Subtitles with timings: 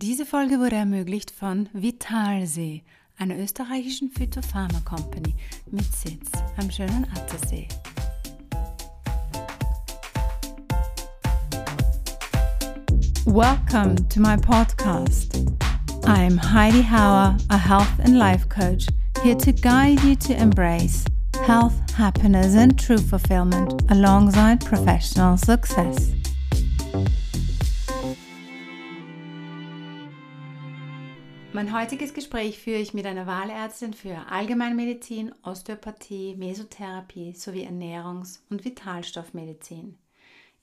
[0.00, 2.84] Diese Folge wurde ermöglicht von Vitalsee,
[3.16, 5.34] einer österreichischen Phytopharma Company
[5.72, 7.66] mit Sitz am schönen Attersee.
[13.26, 15.36] Welcome to my podcast.
[16.06, 18.86] I am Heidi Hauer, a health and life coach,
[19.24, 21.04] here to guide you to embrace
[21.44, 26.12] health, happiness, and true fulfillment alongside professional success.
[31.58, 38.64] Mein heutiges Gespräch führe ich mit einer Wahlärztin für Allgemeinmedizin, Osteopathie, Mesotherapie sowie Ernährungs- und
[38.64, 39.98] Vitalstoffmedizin.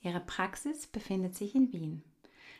[0.00, 2.02] Ihre Praxis befindet sich in Wien.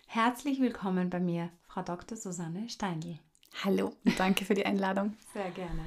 [0.06, 2.18] Herzlich willkommen bei mir, Frau Dr.
[2.18, 3.18] Susanne Steindl.
[3.64, 5.14] Hallo und danke für die Einladung.
[5.32, 5.86] Sehr gerne.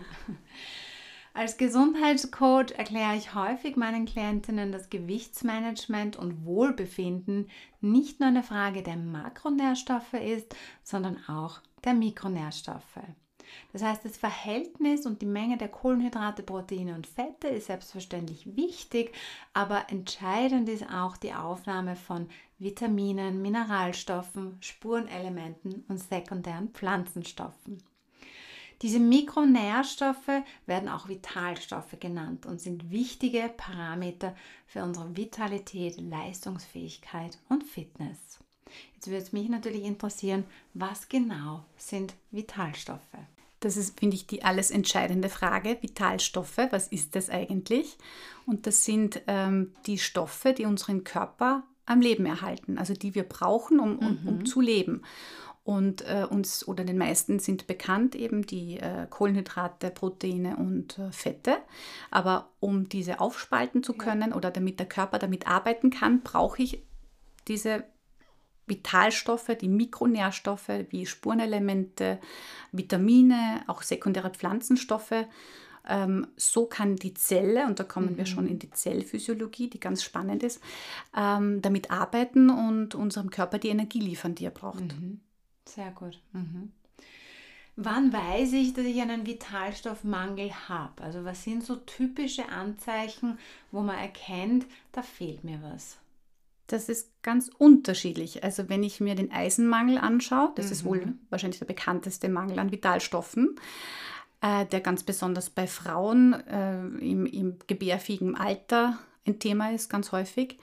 [1.33, 7.49] Als Gesundheitscoach erkläre ich häufig meinen Klientinnen, dass Gewichtsmanagement und Wohlbefinden
[7.81, 12.99] nicht nur eine Frage der Makronährstoffe ist, sondern auch der Mikronährstoffe.
[13.71, 19.13] Das heißt, das Verhältnis und die Menge der Kohlenhydrate, Proteine und Fette ist selbstverständlich wichtig,
[19.53, 27.81] aber entscheidend ist auch die Aufnahme von Vitaminen, Mineralstoffen, Spurenelementen und sekundären Pflanzenstoffen.
[28.81, 34.35] Diese Mikronährstoffe werden auch Vitalstoffe genannt und sind wichtige Parameter
[34.65, 38.39] für unsere Vitalität, Leistungsfähigkeit und Fitness.
[38.95, 43.17] Jetzt würde es mich natürlich interessieren, was genau sind Vitalstoffe?
[43.59, 45.77] Das ist, finde ich, die alles entscheidende Frage.
[45.81, 47.97] Vitalstoffe, was ist das eigentlich?
[48.45, 53.23] Und das sind ähm, die Stoffe, die unseren Körper am Leben erhalten, also die wir
[53.23, 54.45] brauchen, um, um, um mhm.
[54.45, 55.01] zu leben.
[55.69, 61.11] Und äh, uns oder den meisten sind bekannt eben die äh, Kohlenhydrate, Proteine und äh,
[61.11, 61.57] Fette.
[62.09, 64.35] Aber um diese aufspalten zu können ja.
[64.35, 66.81] oder damit der Körper damit arbeiten kann, brauche ich
[67.47, 67.83] diese
[68.65, 72.17] Vitalstoffe, die Mikronährstoffe wie Spurenelemente,
[72.71, 75.27] Vitamine, auch sekundäre Pflanzenstoffe.
[75.87, 78.17] Ähm, so kann die Zelle, und da kommen mhm.
[78.17, 80.63] wir schon in die Zellphysiologie, die ganz spannend ist,
[81.15, 84.99] ähm, damit arbeiten und unserem Körper die Energie liefern, die er braucht.
[84.99, 85.19] Mhm.
[85.69, 86.19] Sehr gut.
[86.33, 86.71] Mhm.
[87.75, 91.01] Wann weiß ich, dass ich einen Vitalstoffmangel habe?
[91.01, 93.39] Also was sind so typische Anzeichen,
[93.71, 95.97] wo man erkennt, da fehlt mir was?
[96.67, 98.43] Das ist ganz unterschiedlich.
[98.43, 100.71] Also wenn ich mir den Eisenmangel anschaue, das mhm.
[100.71, 101.19] ist wohl mhm.
[101.29, 103.55] wahrscheinlich der bekannteste Mangel an Vitalstoffen,
[104.41, 110.11] äh, der ganz besonders bei Frauen äh, im, im gebärfähigen Alter ein Thema ist, ganz
[110.11, 110.59] häufig.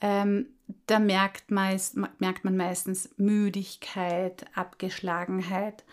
[0.00, 0.46] Ähm,
[0.86, 5.84] da merkt, meist, merkt man meistens Müdigkeit, Abgeschlagenheit,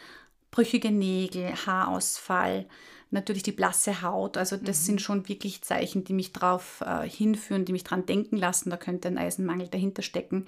[0.51, 2.67] brüchige Nägel, Haarausfall,
[3.11, 4.37] natürlich die blasse Haut.
[4.37, 4.85] Also das mhm.
[4.85, 8.77] sind schon wirklich Zeichen, die mich darauf äh, hinführen, die mich daran denken lassen, da
[8.77, 10.45] könnte ein Eisenmangel dahinter stecken.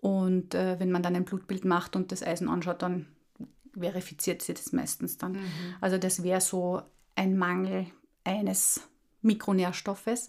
[0.00, 3.06] Und äh, wenn man dann ein Blutbild macht und das Eisen anschaut, dann
[3.78, 5.32] verifiziert sie das meistens dann.
[5.32, 5.42] Mhm.
[5.80, 6.82] Also das wäre so
[7.14, 7.86] ein Mangel
[8.24, 8.80] eines
[9.26, 10.28] Mikronährstoffes.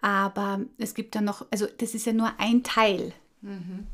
[0.00, 3.86] Aber es gibt ja noch, also das ist ja nur ein Teil mhm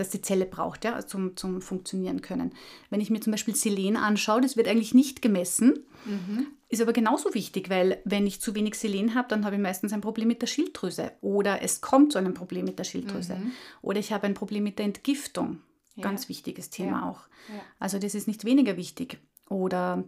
[0.00, 2.52] das die Zelle braucht, ja, zum, zum Funktionieren können.
[2.88, 6.46] Wenn ich mir zum Beispiel Selen anschaue, das wird eigentlich nicht gemessen, mhm.
[6.68, 9.92] ist aber genauso wichtig, weil wenn ich zu wenig Selen habe, dann habe ich meistens
[9.92, 13.52] ein Problem mit der Schilddrüse oder es kommt zu einem Problem mit der Schilddrüse mhm.
[13.82, 15.60] oder ich habe ein Problem mit der Entgiftung.
[15.96, 16.04] Ja.
[16.04, 17.10] Ganz wichtiges Thema ja.
[17.10, 17.20] auch.
[17.48, 17.60] Ja.
[17.78, 19.18] Also das ist nicht weniger wichtig.
[19.50, 20.04] Oder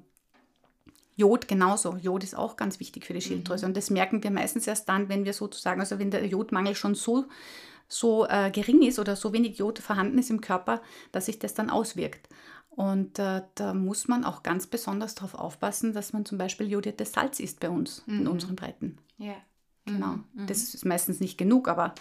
[1.16, 1.96] Jod genauso.
[1.96, 3.66] Jod ist auch ganz wichtig für die Schilddrüse.
[3.66, 3.70] Mhm.
[3.70, 6.94] Und das merken wir meistens erst dann, wenn wir sozusagen, also wenn der Jodmangel schon
[6.94, 7.26] so
[7.88, 10.80] so äh, gering ist oder so wenig Jod vorhanden ist im Körper,
[11.12, 12.28] dass sich das dann auswirkt.
[12.70, 17.12] Und äh, da muss man auch ganz besonders darauf aufpassen, dass man zum Beispiel jodiertes
[17.12, 18.20] Salz isst bei uns mhm.
[18.20, 18.98] in unseren Breiten.
[19.18, 19.34] Ja.
[19.84, 20.18] Genau.
[20.32, 20.46] Mhm.
[20.46, 21.94] Das ist meistens nicht genug, aber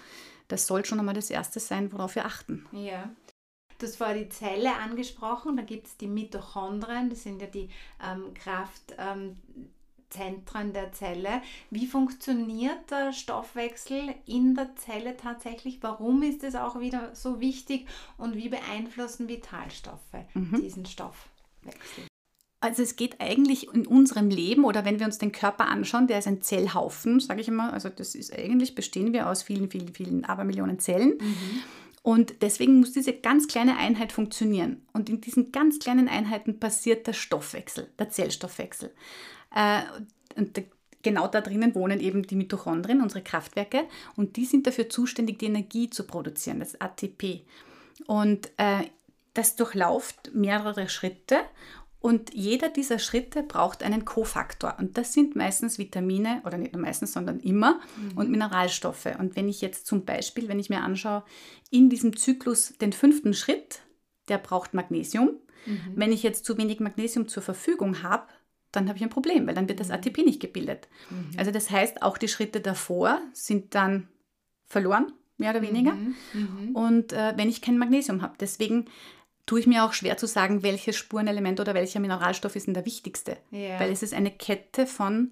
[0.48, 2.66] das soll schon einmal das Erste sein, worauf wir achten.
[2.72, 3.10] Ja.
[3.81, 7.68] Du hast vorher die Zelle angesprochen, da gibt es die Mitochondrien, das sind ja die
[8.00, 8.96] ähm, Kraft.
[8.97, 9.38] Ähm,
[10.14, 11.42] der Zelle.
[11.69, 15.78] Wie funktioniert der Stoffwechsel in der Zelle tatsächlich?
[15.80, 17.88] Warum ist es auch wieder so wichtig
[18.18, 20.00] und wie beeinflussen Vitalstoffe
[20.34, 20.61] mhm.
[20.61, 22.03] diesen Stoffwechsel?
[22.59, 26.20] Also es geht eigentlich in unserem Leben oder wenn wir uns den Körper anschauen, der
[26.20, 27.72] ist ein Zellhaufen, sage ich immer.
[27.72, 31.17] Also das ist eigentlich bestehen wir aus vielen, vielen, vielen Abermillionen Zellen.
[31.22, 31.64] Mhm.
[32.03, 34.82] Und deswegen muss diese ganz kleine Einheit funktionieren.
[34.92, 38.92] Und in diesen ganz kleinen Einheiten passiert der Stoffwechsel, der Zellstoffwechsel.
[39.56, 39.82] Äh,
[40.36, 40.64] und
[41.03, 43.84] genau da drinnen wohnen eben die Mitochondrien, unsere Kraftwerke,
[44.16, 47.44] und die sind dafür zuständig, die Energie zu produzieren, das ATP.
[48.08, 48.84] Und äh,
[49.34, 51.38] das durchlauft mehrere Schritte
[52.02, 54.76] und jeder dieser Schritte braucht einen Kofaktor.
[54.80, 58.18] Und das sind meistens Vitamine, oder nicht nur meistens, sondern immer, mhm.
[58.18, 59.08] und Mineralstoffe.
[59.20, 61.24] Und wenn ich jetzt zum Beispiel, wenn ich mir anschaue,
[61.70, 63.82] in diesem Zyklus den fünften Schritt,
[64.28, 65.38] der braucht Magnesium.
[65.68, 65.94] Mhm.
[65.96, 68.28] Wenn ich jetzt zu wenig Magnesium zur Verfügung habe,
[68.72, 69.96] dann habe ich ein Problem, weil dann wird das Mhm.
[69.96, 70.88] ATP nicht gebildet.
[71.38, 74.08] Also das heißt, auch die Schritte davor sind dann
[74.66, 75.94] verloren, mehr oder weniger.
[75.94, 76.16] Mhm.
[76.34, 76.76] Mhm.
[76.76, 78.86] Und äh, wenn ich kein Magnesium habe, deswegen
[79.52, 82.86] tue ich mir auch schwer zu sagen, welches Spurenelement oder welcher Mineralstoff ist denn der
[82.86, 83.36] wichtigste.
[83.52, 83.82] Ja.
[83.82, 85.32] Weil es ist eine Kette von,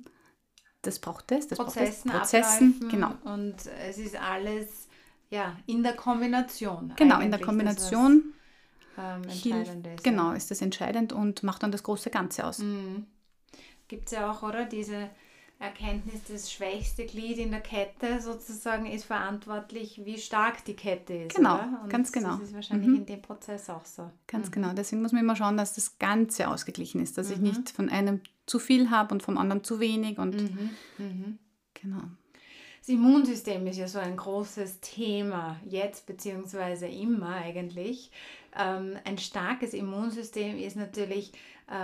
[0.81, 3.13] das braucht es, das Prozessen, braucht es, Prozessen, genau.
[3.23, 3.55] Und
[3.87, 4.89] es ist alles
[5.29, 6.91] ja, in der Kombination.
[6.97, 8.33] Genau, in der Kombination
[8.97, 10.03] Das, was, ähm, hilft, ist.
[10.03, 12.59] genau, ist das entscheidend und macht dann das große Ganze aus.
[12.59, 13.05] Mhm.
[13.87, 14.65] Gibt es ja auch, oder?
[14.65, 15.11] Diese
[15.61, 21.35] Erkenntnis, das schwächste Glied in der Kette sozusagen ist verantwortlich, wie stark die Kette ist.
[21.35, 21.59] Genau,
[21.89, 22.37] ganz genau.
[22.37, 22.95] Das ist wahrscheinlich Mhm.
[22.95, 24.09] in dem Prozess auch so.
[24.27, 24.71] Ganz genau.
[24.73, 27.43] Deswegen muss man immer schauen, dass das Ganze ausgeglichen ist, dass ich Mhm.
[27.43, 30.69] nicht von einem zu viel habe und vom anderen zu wenig und Mhm.
[30.97, 31.39] Mhm.
[31.73, 32.03] genau.
[32.79, 38.11] Das Immunsystem ist ja so ein großes Thema, jetzt beziehungsweise immer eigentlich.
[38.57, 41.33] Ähm, ein starkes Immunsystem ist natürlich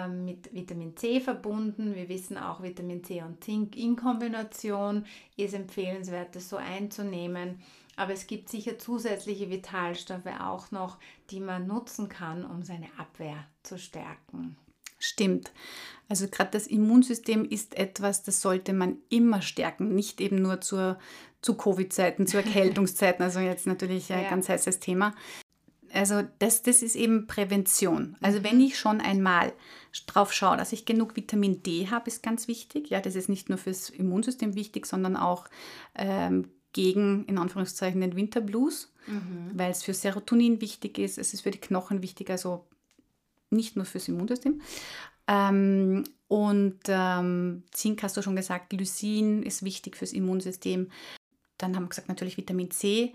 [0.08, 1.94] mit Vitamin C verbunden.
[1.96, 5.06] Wir wissen auch, Vitamin C und Zink in Kombination
[5.38, 7.60] ist empfehlenswert, das so einzunehmen.
[7.96, 10.98] Aber es gibt sicher zusätzliche Vitalstoffe auch noch,
[11.30, 14.58] die man nutzen kann, um seine Abwehr zu stärken.
[15.00, 15.52] Stimmt.
[16.10, 20.98] Also gerade das Immunsystem ist etwas, das sollte man immer stärken, nicht eben nur zur,
[21.42, 24.30] zu Covid-Zeiten, zu Erkältungszeiten, also jetzt natürlich ein Ja.
[24.30, 25.14] ganz heißes Thema.
[25.96, 28.18] Also das, das ist eben Prävention.
[28.22, 29.54] Also wenn ich schon einmal
[30.08, 32.90] drauf schaue, dass ich genug Vitamin D habe, ist ganz wichtig.
[32.90, 35.48] Ja, das ist nicht nur fürs Immunsystem wichtig, sondern auch
[35.96, 38.92] ähm, gegen, in Anführungszeichen, den Winterblues,
[39.54, 42.66] weil es für Serotonin wichtig ist, es ist für die Knochen wichtig, also
[43.50, 44.62] nicht nur fürs Immunsystem.
[45.28, 50.90] Ähm, und ähm, Zink hast du schon gesagt, Lysin ist wichtig fürs Immunsystem.
[51.58, 53.14] Dann haben wir gesagt, natürlich Vitamin C.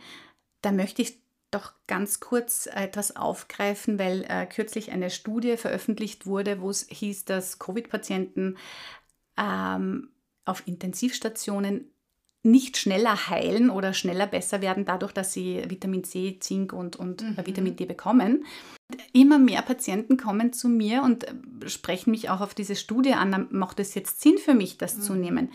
[0.63, 1.19] Da möchte ich
[1.51, 7.25] doch ganz kurz etwas aufgreifen, weil äh, kürzlich eine Studie veröffentlicht wurde, wo es hieß,
[7.25, 8.57] dass Covid-Patienten
[9.37, 10.11] ähm,
[10.45, 11.91] auf Intensivstationen
[12.43, 17.23] nicht schneller heilen oder schneller besser werden, dadurch, dass sie Vitamin C, Zink und, und
[17.23, 17.37] Mhm.
[17.37, 18.47] äh, Vitamin D bekommen.
[19.13, 23.49] Immer mehr Patienten kommen zu mir und äh, sprechen mich auch auf diese Studie an.
[23.51, 25.51] Macht es jetzt Sinn für mich, das zu nehmen?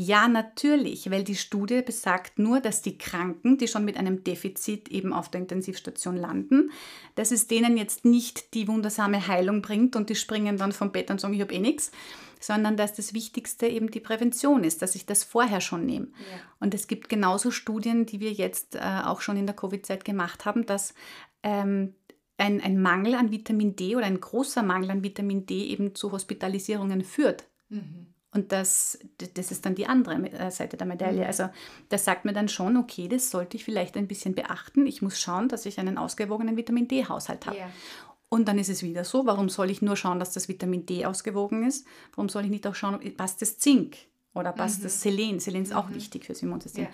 [0.00, 4.90] Ja, natürlich, weil die Studie besagt nur, dass die Kranken, die schon mit einem Defizit
[4.90, 6.70] eben auf der Intensivstation landen,
[7.16, 11.10] dass es denen jetzt nicht die wundersame Heilung bringt und die springen dann vom Bett
[11.10, 11.90] und sagen, ich habe eh nichts,
[12.38, 16.06] sondern dass das Wichtigste eben die Prävention ist, dass ich das vorher schon nehme.
[16.06, 16.38] Ja.
[16.60, 20.44] Und es gibt genauso Studien, die wir jetzt äh, auch schon in der Covid-Zeit gemacht
[20.44, 20.94] haben, dass
[21.42, 21.96] ähm,
[22.36, 26.12] ein, ein Mangel an Vitamin D oder ein großer Mangel an Vitamin D eben zu
[26.12, 27.48] Hospitalisierungen führt.
[27.68, 28.14] Mhm.
[28.32, 28.98] Und das,
[29.34, 31.26] das ist dann die andere äh, Seite der Medaille.
[31.26, 31.48] Also
[31.88, 34.86] das sagt mir dann schon, okay, das sollte ich vielleicht ein bisschen beachten.
[34.86, 37.58] Ich muss schauen, dass ich einen ausgewogenen Vitamin D-Haushalt habe.
[37.58, 37.70] Ja.
[38.28, 41.06] Und dann ist es wieder so, warum soll ich nur schauen, dass das Vitamin D
[41.06, 41.86] ausgewogen ist?
[42.14, 43.96] Warum soll ich nicht auch schauen, passt das Zink
[44.34, 45.40] oder passt das Selen?
[45.40, 46.84] Selen ist auch wichtig fürs Immunsystem.
[46.84, 46.90] Ja.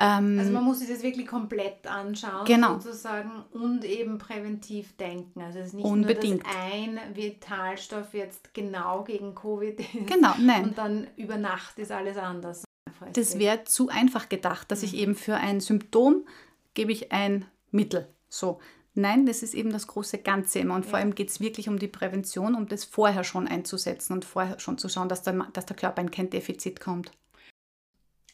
[0.00, 2.74] Ähm, Also man muss sich das wirklich komplett anschauen, Genau.
[2.78, 5.40] sozusagen, und eben präventiv denken.
[5.42, 6.44] Also es ist nicht Unbedingt.
[6.44, 10.64] nur, dass ein Vitalstoff jetzt genau gegen Covid ist genau, nein.
[10.64, 12.64] und dann über Nacht ist alles anders.
[13.12, 16.26] Das wäre zu einfach gedacht, dass ich eben für ein Symptom
[16.74, 18.08] gebe ich ein Mittel.
[18.28, 18.60] So.
[18.94, 20.74] Nein, das ist eben das große Ganze immer.
[20.74, 21.04] Und vor Ja.
[21.04, 24.78] allem geht es wirklich um die Prävention, um das vorher schon einzusetzen und vorher schon
[24.78, 27.12] zu schauen, dass der, dass der Körper in kein Defizit kommt.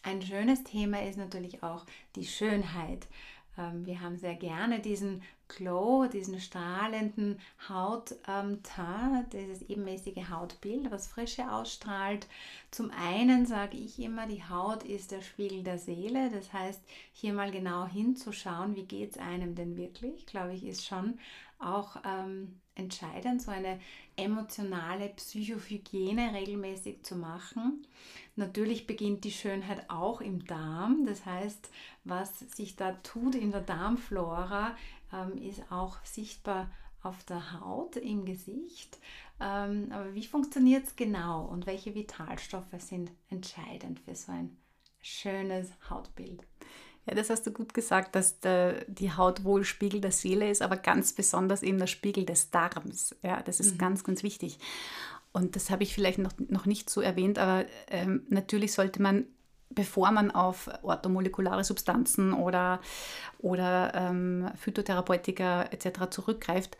[0.07, 3.07] Ein schönes Thema ist natürlich auch die Schönheit.
[3.57, 11.51] Ähm, Wir haben sehr gerne diesen Glow, diesen strahlenden Hautteint, dieses ebenmäßige Hautbild, was Frische
[11.51, 12.27] ausstrahlt.
[12.71, 16.31] Zum einen sage ich immer, die Haut ist der Spiegel der Seele.
[16.31, 16.83] Das heißt,
[17.15, 21.19] hier mal genau hinzuschauen, wie geht es einem denn wirklich, glaube ich, ist schon
[21.59, 23.81] auch ähm, entscheidend, so eine
[24.17, 27.87] emotionale Psychohygiene regelmäßig zu machen.
[28.37, 31.07] Natürlich beginnt die Schönheit auch im Darm.
[31.07, 31.71] Das heißt,
[32.05, 34.77] was sich da tut in der Darmflora,
[35.13, 36.71] ähm, ist auch sichtbar
[37.03, 38.99] auf der Haut, im Gesicht.
[39.41, 44.57] Ähm, aber wie funktioniert es genau und welche Vitalstoffe sind entscheidend für so ein
[45.01, 46.43] schönes Hautbild?
[47.07, 50.63] Ja, das hast du gut gesagt, dass der, die Haut wohl Spiegel der Seele ist,
[50.63, 53.15] aber ganz besonders eben der Spiegel des Darms.
[53.23, 54.59] Ja, das ist ganz, ganz wichtig.
[55.33, 59.27] Und das habe ich vielleicht noch, noch nicht so erwähnt, aber ähm, natürlich sollte man,
[59.69, 62.81] bevor man auf orthomolekulare Substanzen oder,
[63.39, 66.09] oder ähm, Phytotherapeutika etc.
[66.11, 66.79] zurückgreift,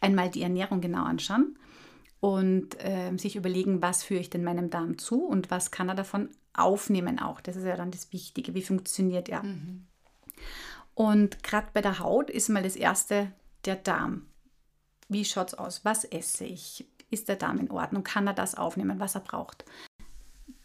[0.00, 1.58] einmal die Ernährung genau anschauen
[2.20, 5.94] und ähm, sich überlegen, was führe ich denn meinem Darm zu und was kann er
[5.94, 7.40] davon aufnehmen auch.
[7.40, 9.42] Das ist ja dann das Wichtige, wie funktioniert er.
[10.94, 13.32] Und gerade bei der Haut ist mal das Erste,
[13.64, 14.26] der Darm.
[15.08, 15.84] Wie schaut es aus?
[15.84, 16.86] Was esse ich?
[17.10, 18.04] Ist der Darm in Ordnung?
[18.04, 19.64] Kann er das aufnehmen, was er braucht?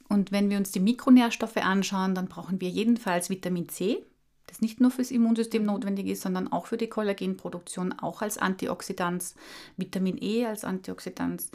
[0.08, 4.06] Und wenn wir uns die Mikronährstoffe anschauen, dann brauchen wir jedenfalls Vitamin C,
[4.48, 9.34] das nicht nur fürs Immunsystem notwendig ist, sondern auch für die Kollagenproduktion, auch als Antioxidant,
[9.78, 11.46] Vitamin E als Antioxidant,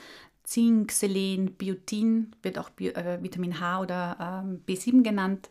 [0.50, 5.49] Zink, Selen, Biotin, wird auch Bio, äh, Vitamin H oder ähm, B7 genannt,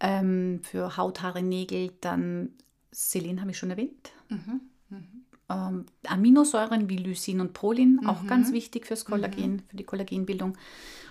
[0.00, 2.50] ähm, für Haut, Haare, Nägel, dann
[2.90, 4.10] Selen habe ich schon erwähnt.
[4.28, 4.62] Mhm.
[4.88, 5.24] Mhm.
[5.48, 8.08] Ähm, Aminosäuren wie Lysin und Prolin, mhm.
[8.08, 9.62] auch ganz wichtig fürs Kollagen, mhm.
[9.68, 10.58] für die Kollagenbildung.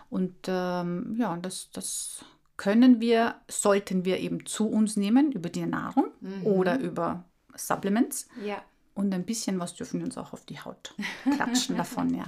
[0.09, 2.25] Und ähm, ja, das, das
[2.57, 6.45] können wir, sollten wir eben zu uns nehmen über die Nahrung mhm.
[6.45, 7.23] oder über
[7.55, 8.27] Supplements.
[8.45, 8.61] Ja.
[8.93, 12.25] Und ein bisschen was dürfen wir uns auch auf die Haut klatschen davon, ja.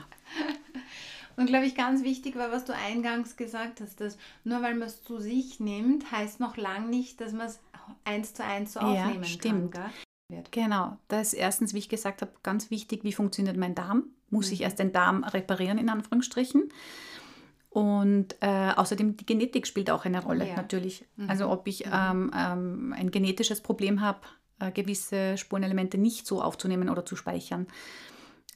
[1.37, 4.87] Und glaube ich, ganz wichtig war, was du eingangs gesagt hast, dass nur weil man
[4.87, 7.59] es zu sich nimmt, heißt noch lange nicht, dass man es
[8.03, 9.71] eins zu eins so aufnehmen ja, stimmt.
[9.75, 9.91] kann.
[10.29, 10.43] Gell?
[10.51, 14.05] Genau, da ist erstens, wie ich gesagt habe, ganz wichtig, wie funktioniert mein Darm?
[14.29, 14.53] Muss mhm.
[14.53, 16.73] ich erst den Darm reparieren, in Anführungsstrichen?
[17.69, 20.55] Und äh, außerdem die Genetik spielt auch eine Rolle, ja.
[20.55, 21.05] natürlich.
[21.15, 21.29] Mhm.
[21.29, 21.91] Also ob ich mhm.
[21.93, 24.21] ähm, ähm, ein genetisches Problem habe,
[24.59, 27.67] äh, gewisse Spurenelemente nicht so aufzunehmen oder zu speichern.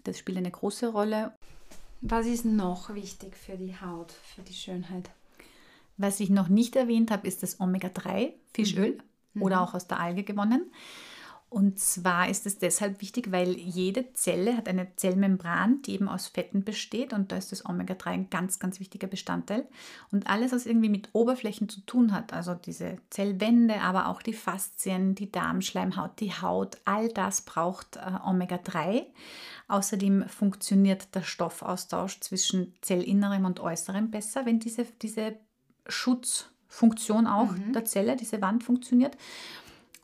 [0.04, 1.34] Das spielt eine große Rolle.
[2.01, 5.12] Was ist noch wichtig für die Haut, für die Schönheit?
[5.98, 8.98] Was ich noch nicht erwähnt habe, ist das Omega-3 Fischöl
[9.34, 9.41] mhm.
[9.43, 9.62] oder mhm.
[9.62, 10.72] auch aus der Alge gewonnen.
[11.51, 16.27] Und zwar ist es deshalb wichtig, weil jede Zelle hat eine Zellmembran, die eben aus
[16.27, 19.67] Fetten besteht und da ist das Omega-3 ein ganz, ganz wichtiger Bestandteil.
[20.13, 24.31] Und alles, was irgendwie mit Oberflächen zu tun hat, also diese Zellwände, aber auch die
[24.31, 29.08] Faszien, die Darmschleimhaut, die Haut, all das braucht äh, Omega-3.
[29.67, 35.36] Außerdem funktioniert der Stoffaustausch zwischen Zellinnerem und Äußerem besser, wenn diese, diese
[35.86, 37.74] Schutzfunktion auch mhm.
[37.74, 39.17] der Zelle, diese Wand funktioniert.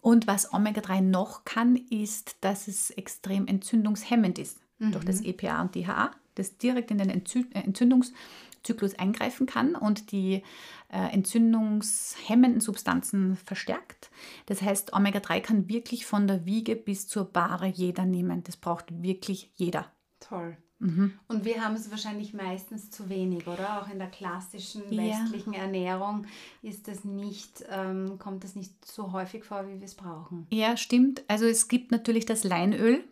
[0.07, 4.93] Und was Omega-3 noch kann, ist, dass es extrem entzündungshemmend ist mhm.
[4.93, 10.43] durch das EPA und DHA, das direkt in den äh, Entzündungszyklus eingreifen kann und die
[10.87, 14.09] äh, entzündungshemmenden Substanzen verstärkt.
[14.45, 18.45] Das heißt, Omega-3 kann wirklich von der Wiege bis zur Bahre jeder nehmen.
[18.45, 19.91] Das braucht wirklich jeder.
[20.21, 20.55] Toll.
[20.79, 21.13] Mhm.
[21.27, 23.81] Und wir haben es wahrscheinlich meistens zu wenig, oder?
[23.81, 25.61] Auch in der klassischen westlichen ja.
[25.61, 26.27] Ernährung
[26.61, 30.45] ist das nicht, ähm, kommt das nicht so häufig vor, wie wir es brauchen.
[30.51, 31.23] Ja, stimmt.
[31.27, 33.03] Also es gibt natürlich das Leinöl,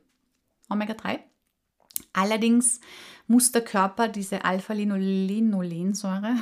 [0.70, 1.20] Omega-3.
[2.14, 2.82] Allerdings
[3.28, 6.36] muss der Körper diese Alpha-Linolensäure,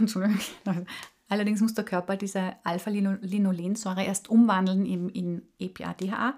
[1.30, 6.38] allerdings muss der Körper diese Alpha-Linolensäure erst umwandeln in, in EPA-DHA.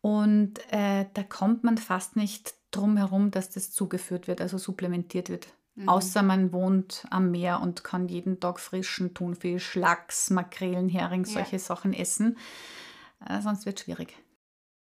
[0.00, 5.48] Und äh, da kommt man fast nicht drumherum, dass das zugeführt wird, also supplementiert wird.
[5.74, 5.88] Mhm.
[5.88, 11.56] Außer man wohnt am Meer und kann jeden Tag frischen Thunfisch, Lachs, Makrelen, Hering, solche
[11.56, 11.60] ja.
[11.60, 12.36] Sachen essen.
[13.26, 14.16] Äh, sonst wird es schwierig.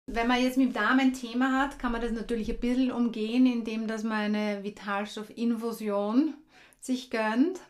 [0.07, 3.45] Wenn man jetzt mit Darm ein Thema hat, kann man das natürlich ein bisschen umgehen,
[3.45, 6.35] indem dass man eine Vitalstoffinfusion
[6.81, 7.61] sich gönnt.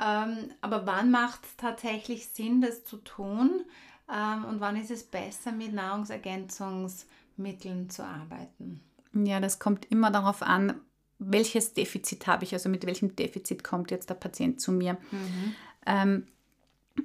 [0.00, 3.64] Ähm, aber wann macht es tatsächlich Sinn, das zu tun?
[4.12, 8.82] Ähm, und wann ist es besser, mit Nahrungsergänzungsmitteln zu arbeiten?
[9.26, 10.80] Ja, das kommt immer darauf an,
[11.18, 14.94] welches Defizit habe ich, also mit welchem Defizit kommt jetzt der Patient zu mir.
[15.10, 15.54] Mhm.
[15.86, 16.26] Ähm,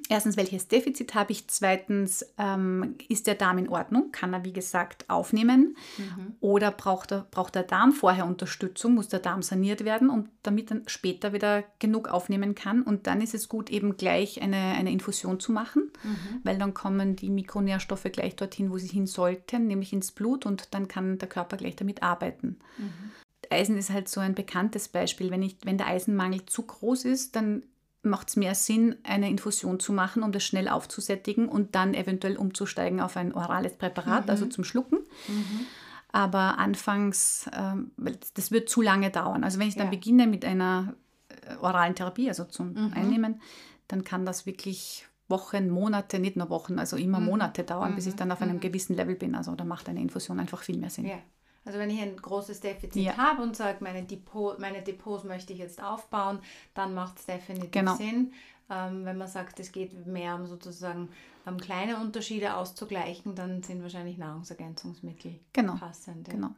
[0.10, 1.48] Erstens, welches Defizit habe ich?
[1.48, 4.12] Zweitens, ähm, ist der Darm in Ordnung?
[4.12, 5.76] Kann er, wie gesagt, aufnehmen?
[5.98, 6.36] Mhm.
[6.40, 8.96] Oder braucht, er, braucht der Darm vorher Unterstützung?
[8.96, 12.84] Muss der Darm saniert werden, um, damit er später wieder genug aufnehmen kann?
[12.84, 16.42] Und dann ist es gut, eben gleich eine, eine Infusion zu machen, mhm.
[16.44, 20.74] weil dann kommen die Mikronährstoffe gleich dorthin, wo sie hin sollten, nämlich ins Blut und
[20.74, 22.58] dann kann der Körper gleich damit arbeiten.
[22.78, 23.12] Mhm.
[23.50, 25.32] Eisen ist halt so ein bekanntes Beispiel.
[25.32, 27.64] Wenn, ich, wenn der Eisenmangel zu groß ist, dann
[28.03, 32.38] macht es mehr Sinn, eine Infusion zu machen, um das schnell aufzusättigen und dann eventuell
[32.38, 34.45] umzusteigen auf ein orales Präparat, also mhm.
[34.45, 35.00] also zum Schlucken.
[35.27, 35.65] Mhm.
[36.12, 37.91] Aber anfangs, ähm,
[38.36, 39.43] das wird zu lange dauern.
[39.43, 39.91] Also wenn ich dann ja.
[39.91, 40.93] beginne mit einer
[41.29, 42.93] äh, oralen Therapie, also zum mhm.
[42.93, 43.41] Einnehmen,
[43.88, 47.25] dann kann das wirklich Wochen, Monate, nicht nur Wochen, also immer mhm.
[47.25, 48.17] Monate dauern, bis ich mhm.
[48.17, 48.62] dann auf einem mhm.
[48.62, 49.33] gewissen Level bin.
[49.33, 51.07] Also da macht eine Infusion einfach viel mehr Sinn.
[51.07, 51.17] Ja.
[51.65, 53.17] Also wenn ich ein großes Defizit ja.
[53.17, 56.39] habe und sage, meine, Depot, meine Depots möchte ich jetzt aufbauen,
[56.74, 57.96] dann macht es definitiv genau.
[57.96, 58.34] Sinn.
[58.70, 61.10] Ähm, wenn man sagt, es geht mehr um sozusagen
[61.46, 65.75] um kleine Unterschiede auszugleichen, dann sind wahrscheinlich Nahrungsergänzungsmittel genau.
[65.75, 66.27] passend.
[66.27, 66.34] Ja.
[66.34, 66.50] Genau.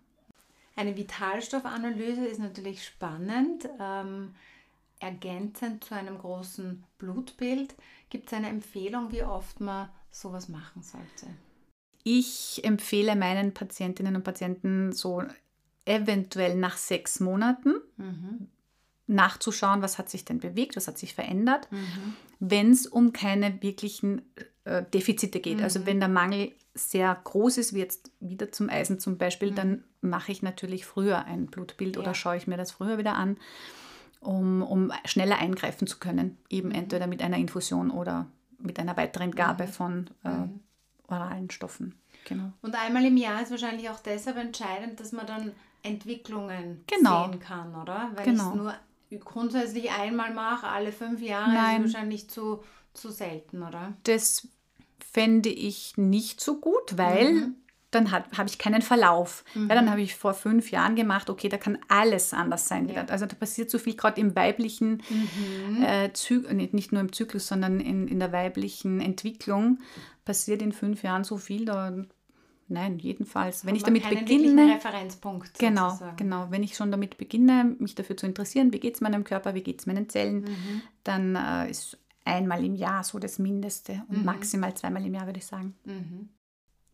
[0.76, 3.68] Eine Vitalstoffanalyse ist natürlich spannend.
[3.80, 4.36] Ähm,
[5.00, 7.76] ergänzend zu einem großen Blutbild.
[8.10, 11.28] Gibt es eine Empfehlung, wie oft man sowas machen sollte?
[12.08, 15.24] Ich empfehle meinen Patientinnen und Patienten so
[15.86, 18.48] eventuell nach sechs Monaten mhm.
[19.08, 21.68] nachzuschauen, was hat sich denn bewegt, was hat sich verändert.
[21.72, 22.16] Mhm.
[22.40, 24.22] Wenn es um keine wirklichen
[24.66, 25.64] äh, Defizite geht.
[25.64, 25.86] Also Mhm.
[25.88, 30.32] wenn der Mangel sehr groß ist, wie jetzt wieder zum Eisen zum Beispiel, dann mache
[30.32, 32.02] ich natürlich früher ein Blutbild Ja.
[32.04, 33.38] oder schaue ich mir das früher wieder an,
[34.20, 36.38] um, um schneller eingreifen zu können.
[36.50, 38.28] Eben entweder mit einer Infusion oder
[38.60, 40.30] mit einer weiteren Gabe von äh,
[41.08, 41.96] oralen Stoffen.
[42.28, 42.52] Genau.
[42.62, 45.52] Und einmal im Jahr ist wahrscheinlich auch deshalb entscheidend, dass man dann
[45.84, 47.30] Entwicklungen Genau.
[47.30, 48.12] sehen kann, oder?
[48.16, 48.44] Weil Genau.
[48.44, 51.84] ich es nur grundsätzlich einmal mache, alle fünf Jahre, Nein.
[51.84, 53.94] ist wahrscheinlich zu, zu selten, oder?
[54.04, 54.48] Das
[55.00, 57.50] fände ich nicht so gut, weil
[57.96, 59.44] dann habe ich keinen Verlauf.
[59.56, 62.88] Ja, dann habe ich vor fünf Jahren gemacht, okay, da kann alles anders sein.
[62.90, 63.06] Ja.
[63.06, 65.02] Also da passiert so viel gerade im weiblichen
[65.84, 69.80] äh, Zyklus, nicht, nur im Zyklus, sondern in, in der weiblichen Entwicklung
[70.26, 71.66] passiert in fünf Jahren so viel.
[71.66, 71.94] Da,
[72.68, 73.66] nein, jedenfalls.
[73.66, 75.58] Wenn ich damit beginne, Referenzpunkt.
[75.60, 76.18] Genau, sozusagen.
[76.18, 76.48] genau.
[76.50, 79.64] Wenn ich schon damit beginne, mich dafür zu interessieren, wie geht es meinem Körper, wie
[79.64, 80.82] geht es meinen Zellen, Mhm.
[81.04, 84.26] dann äh, ist einmal im Jahr so das Mindeste und Mhm.
[84.26, 85.76] maximal zweimal im Jahr, würde ich sagen.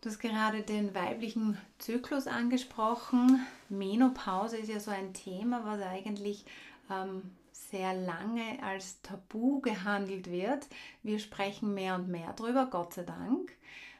[0.02, 3.46] Du hast gerade den weiblichen Zyklus angesprochen.
[3.70, 6.44] Menopause ist ja so ein Thema, was eigentlich
[6.90, 10.68] ähm, sehr lange als Tabu gehandelt wird.
[11.04, 13.52] Wir sprechen mehr und mehr darüber, Gott sei Dank.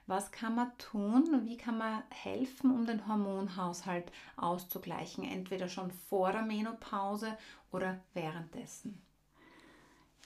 [0.08, 5.24] Was kann man tun wie kann man helfen, um den Hormonhaushalt auszugleichen?
[5.24, 7.38] Entweder schon vor der Menopause
[7.72, 9.00] oder währenddessen.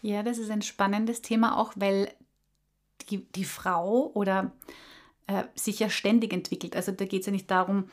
[0.02, 2.14] Ja, das ist ein spannendes Thema auch, weil
[3.10, 4.54] die, die Frau oder
[5.28, 6.76] äh, sich ja ständig entwickelt.
[6.76, 7.90] Also da geht es ja nicht darum,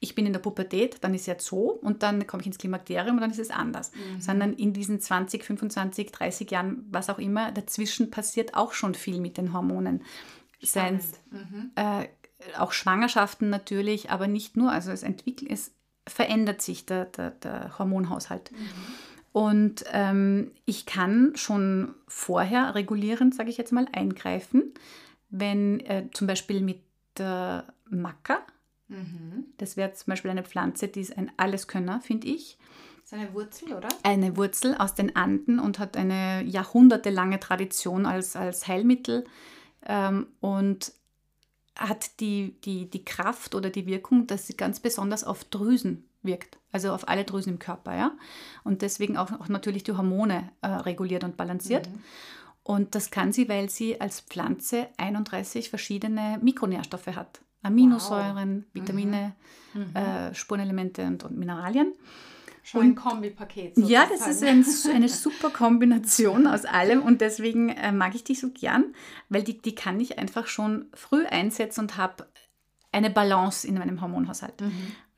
[0.00, 2.58] ich bin in der Pubertät, dann ist es jetzt so und dann komme ich ins
[2.58, 3.90] Klimakterium und dann ist es anders.
[4.20, 9.20] Sondern in diesen 20, 25, 30 Jahren, was auch immer, dazwischen passiert auch schon viel
[9.20, 10.02] mit den Hormonen.
[10.62, 11.70] Seien Mhm.
[11.76, 12.06] äh,
[12.58, 14.70] auch Schwangerschaften natürlich, aber nicht nur.
[14.70, 15.72] Also es entwickelt, es
[16.06, 18.50] verändert sich der, der, der Hormonhaushalt.
[19.32, 24.74] Und ähm, ich kann schon vorher regulierend, sage ich jetzt mal, eingreifen,
[25.36, 26.80] wenn äh, zum Beispiel mit
[27.18, 28.38] der Maca,
[28.86, 29.46] Mhm.
[29.56, 32.58] das wäre zum Beispiel eine Pflanze, die ist ein Alleskönner, finde ich,
[33.00, 33.88] Das ist eine Wurzel, oder?
[34.02, 39.24] eine Wurzel aus den Anden und hat eine jahrhundertelange Tradition als, als Heilmittel
[39.86, 40.92] ähm, und
[41.76, 46.58] hat die, die, die Kraft oder die Wirkung, dass sie ganz besonders auf Drüsen wirkt,
[46.70, 47.96] also auf alle Drüsen im Körper.
[47.96, 48.12] Ja?
[48.64, 51.88] Und deswegen auch, auch natürlich die Hormone äh, reguliert und balanciert.
[52.64, 57.40] Und das kann sie, weil sie als Pflanze 31 verschiedene Mikronährstoffe hat.
[57.62, 59.34] Aminosäuren, Vitamine,
[59.92, 61.92] Äh, Spurenelemente und, und Mineralien.
[62.62, 63.76] Schon ein Kombipaket.
[63.76, 64.60] Ja, das sozusagen.
[64.60, 68.94] ist ein, eine super Kombination aus allem und deswegen äh, mag ich die so gern,
[69.28, 72.26] weil die, die kann ich einfach schon früh einsetzen und habe
[72.92, 74.62] eine Balance in meinem Hormonhaushalt.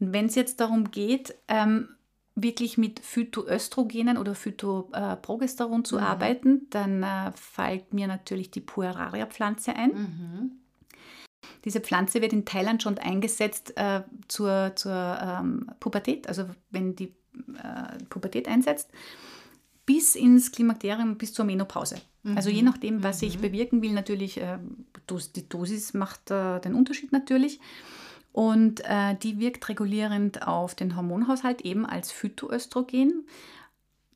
[0.00, 1.90] Und wenn es jetzt darum geht, ähm,
[2.36, 9.90] wirklich mit Phytoöstrogenen oder Phytoprogesteron zu arbeiten, dann äh, fällt mir natürlich die Pueraria-Pflanze ein.
[9.90, 10.50] Mhm.
[11.64, 17.14] Diese Pflanze wird in Thailand schon eingesetzt äh, zur, zur ähm, Pubertät, also wenn die
[17.34, 18.90] äh, Pubertät einsetzt,
[19.86, 21.96] bis ins Klimakterium, bis zur Menopause.
[22.34, 24.58] Also je nachdem, was ich bewirken will, natürlich, äh,
[25.36, 27.60] die Dosis macht äh, den Unterschied natürlich.
[28.36, 33.26] Und äh, die wirkt regulierend auf den Hormonhaushalt eben als Phytoöstrogen.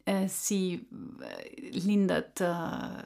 [0.04, 0.87] Äh, sie
[1.22, 3.02] äh, lindert äh,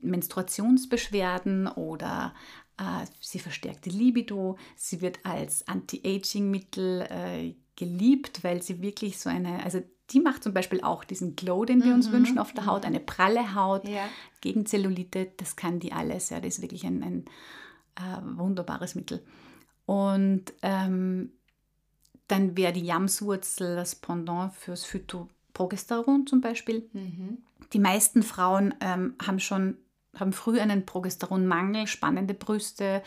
[0.00, 2.34] Menstruationsbeschwerden oder
[2.76, 4.58] äh, sie verstärkt die Libido.
[4.74, 10.54] Sie wird als Anti-Aging-Mittel äh, geliebt, weil sie wirklich so eine, also die macht zum
[10.54, 14.08] Beispiel auch diesen Glow, den wir uns wünschen auf der Haut, eine pralle Haut Ja.
[14.40, 16.30] gegen Zellulite, das kann die alles.
[16.30, 17.24] Ja, das ist wirklich ein, ein
[17.94, 19.22] äh, wunderbares Mittel.
[19.88, 21.32] Und ähm,
[22.26, 26.86] dann wäre die Jamswurzel das Pendant fürs Phytoprogesteron zum Beispiel.
[26.92, 27.38] Mhm.
[27.72, 29.78] Die meisten Frauen ähm, haben schon
[30.14, 33.02] haben früh einen Progesteronmangel, spannende Brüste,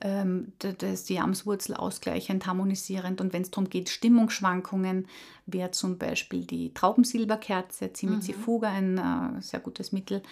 [0.00, 3.20] ähm, da ist die Jamswurzel ausgleichend, harmonisierend.
[3.20, 5.06] Und wenn es darum geht, Stimmungsschwankungen,
[5.46, 10.24] wäre zum Beispiel die Traubensilberkerze, Cimicifuga, ein äh, sehr gutes Mittel.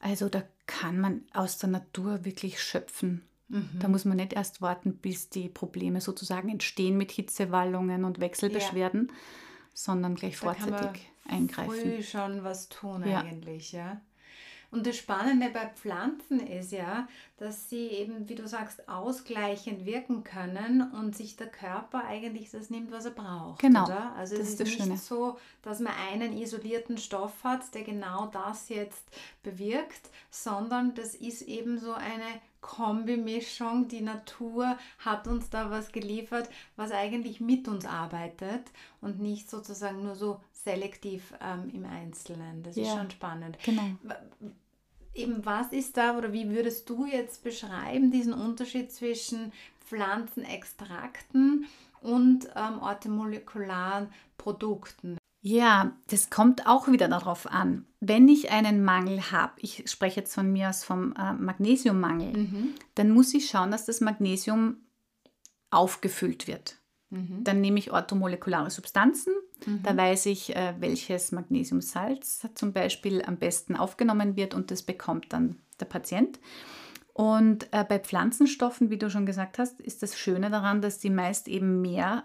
[0.00, 3.22] Also da kann man aus der Natur wirklich schöpfen.
[3.80, 9.12] Da muss man nicht erst warten, bis die Probleme sozusagen entstehen mit Hitzewallungen und Wechselbeschwerden,
[9.74, 11.70] sondern gleich Da vorzeitig eingreifen.
[11.70, 13.20] Früh schon was tun Ja.
[13.20, 14.00] eigentlich, ja.
[14.70, 20.24] Und das Spannende bei Pflanzen ist ja, dass sie eben, wie du sagst, ausgleichend wirken
[20.24, 23.60] können und sich der Körper eigentlich das nimmt, was er braucht.
[23.60, 24.14] Genau, Oder?
[24.16, 24.96] Also das es ist ist nicht Schöne.
[24.96, 29.04] so, dass man einen isolierten Stoff hat, der genau das jetzt
[29.42, 33.88] bewirkt, sondern das ist eben so eine Kombimischung.
[33.88, 38.70] Die Natur hat uns da was geliefert, was eigentlich mit uns arbeitet
[39.02, 42.62] und nicht sozusagen nur so selektiv ähm, im Einzelnen.
[42.62, 42.96] Das ist Ja.
[42.96, 43.58] schon spannend.
[43.62, 43.90] Genau.
[45.14, 49.52] eben was ist da oder wie würdest du jetzt beschreiben diesen Unterschied zwischen
[49.86, 51.66] Pflanzenextrakten
[52.00, 55.18] und ähm, orthomolekularen Produkten?
[55.44, 57.84] Ja, das kommt auch wieder darauf an.
[57.98, 62.74] Wenn ich einen Mangel habe, ich spreche jetzt von mir aus vom äh, Magnesiummangel, mhm.
[62.94, 64.76] dann muss ich schauen, dass das Magnesium
[65.70, 66.76] aufgefüllt wird.
[67.10, 67.42] Mhm.
[67.42, 69.34] Dann nehme ich orthomolekulare Substanzen.
[69.66, 69.82] Mhm.
[69.82, 75.32] Da weiß ich, äh, welches Magnesiumsalz zum Beispiel am besten aufgenommen wird und das bekommt
[75.32, 76.38] dann der Patient.
[77.14, 81.10] Und äh, bei Pflanzenstoffen, wie du schon gesagt hast, ist das Schöne daran, dass die
[81.10, 82.24] meist eben mehr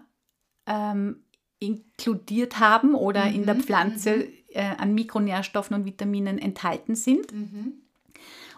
[0.66, 1.24] ähm,
[1.58, 3.34] inkludiert haben oder mhm.
[3.34, 4.32] in der mhm, Pflanze mhm.
[4.50, 7.32] äh, an Mikronährstoffen und Vitaminen enthalten sind.
[7.32, 7.74] Mhm.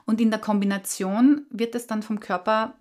[0.06, 2.74] Und in der Kombination wird es dann vom Körper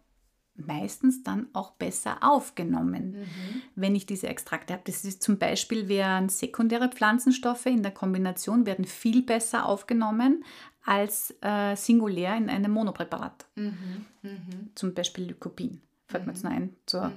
[0.56, 3.62] meistens dann auch besser aufgenommen, mhm.
[3.76, 4.84] wenn ich diese Extrakte habe.
[4.86, 10.44] Das ist zum Beispiel wären sekundäre Pflanzenstoffe in der Kombination werden viel besser aufgenommen
[10.84, 13.46] als äh, singulär in einem Monopräparat.
[13.56, 14.72] Mhm.
[14.76, 17.10] Zum Beispiel Lycopin, fällt mir jetzt noch ein, so,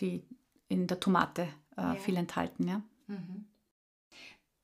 [0.00, 0.22] die
[0.68, 1.94] in der Tomate äh, ja.
[1.94, 2.68] viel enthalten.
[2.68, 2.82] Ja?
[3.06, 3.46] Mhm.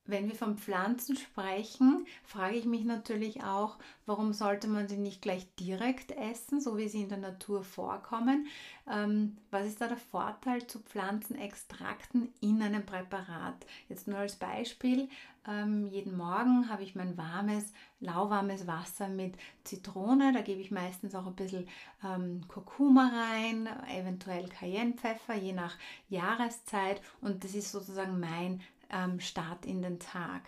[0.05, 5.22] Wenn wir von Pflanzen sprechen, frage ich mich natürlich auch, warum sollte man sie nicht
[5.22, 8.48] gleich direkt essen, so wie sie in der Natur vorkommen?
[8.90, 13.64] Ähm, was ist da der Vorteil zu Pflanzenextrakten in einem Präparat?
[13.88, 15.09] Jetzt nur als Beispiel,
[15.48, 21.14] ähm, jeden Morgen habe ich mein warmes, lauwarmes Wasser mit Zitrone, da gebe ich meistens
[21.14, 21.68] auch ein bisschen
[22.05, 25.76] ähm, Kurkuma rein, eventuell Cayennepfeffer, je nach
[26.09, 30.42] Jahreszeit und das ist sozusagen mein ähm, Start in den Tag.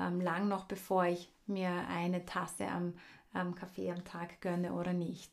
[0.00, 2.94] Ähm, lang noch bevor ich mir eine Tasse am,
[3.32, 5.30] am Kaffee am Tag gönne oder nicht.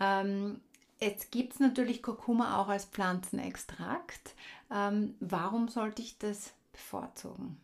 [0.00, 0.60] Ähm,
[1.00, 4.34] Jetzt gibt es natürlich Kurkuma auch als Pflanzenextrakt.
[4.70, 7.60] Ähm, warum sollte ich das bevorzugen?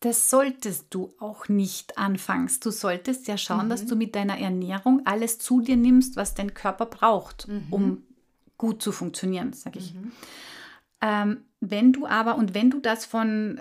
[0.00, 2.58] Das solltest du auch nicht anfangs.
[2.58, 3.70] Du solltest ja schauen, mhm.
[3.70, 7.66] dass du mit deiner Ernährung alles zu dir nimmst, was dein Körper braucht, mhm.
[7.70, 8.02] um
[8.56, 9.94] gut zu funktionieren, sage ich.
[9.94, 10.12] Mhm.
[11.02, 13.60] Ähm, wenn du aber, und wenn du das von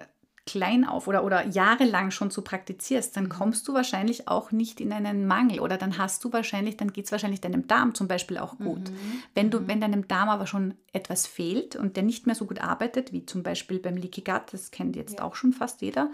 [0.49, 4.91] klein auf oder, oder jahrelang schon so praktizierst, dann kommst du wahrscheinlich auch nicht in
[4.91, 8.39] einen Mangel oder dann hast du wahrscheinlich, dann geht es wahrscheinlich deinem Darm zum Beispiel
[8.39, 8.89] auch gut.
[8.89, 9.23] Mhm.
[9.35, 9.67] Wenn, du, mhm.
[9.67, 13.27] wenn deinem Darm aber schon etwas fehlt und der nicht mehr so gut arbeitet, wie
[13.27, 15.23] zum Beispiel beim Leaky Gut, das kennt jetzt ja.
[15.23, 16.09] auch schon fast jeder,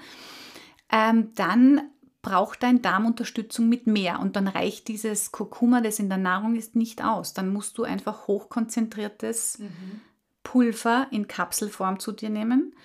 [0.92, 1.82] ähm, dann
[2.22, 6.56] braucht dein Darm Unterstützung mit mehr und dann reicht dieses Kurkuma, das in der Nahrung
[6.56, 7.34] ist, nicht aus.
[7.34, 10.02] Dann musst du einfach hochkonzentriertes mhm.
[10.44, 12.76] Pulver in Kapselform zu dir nehmen,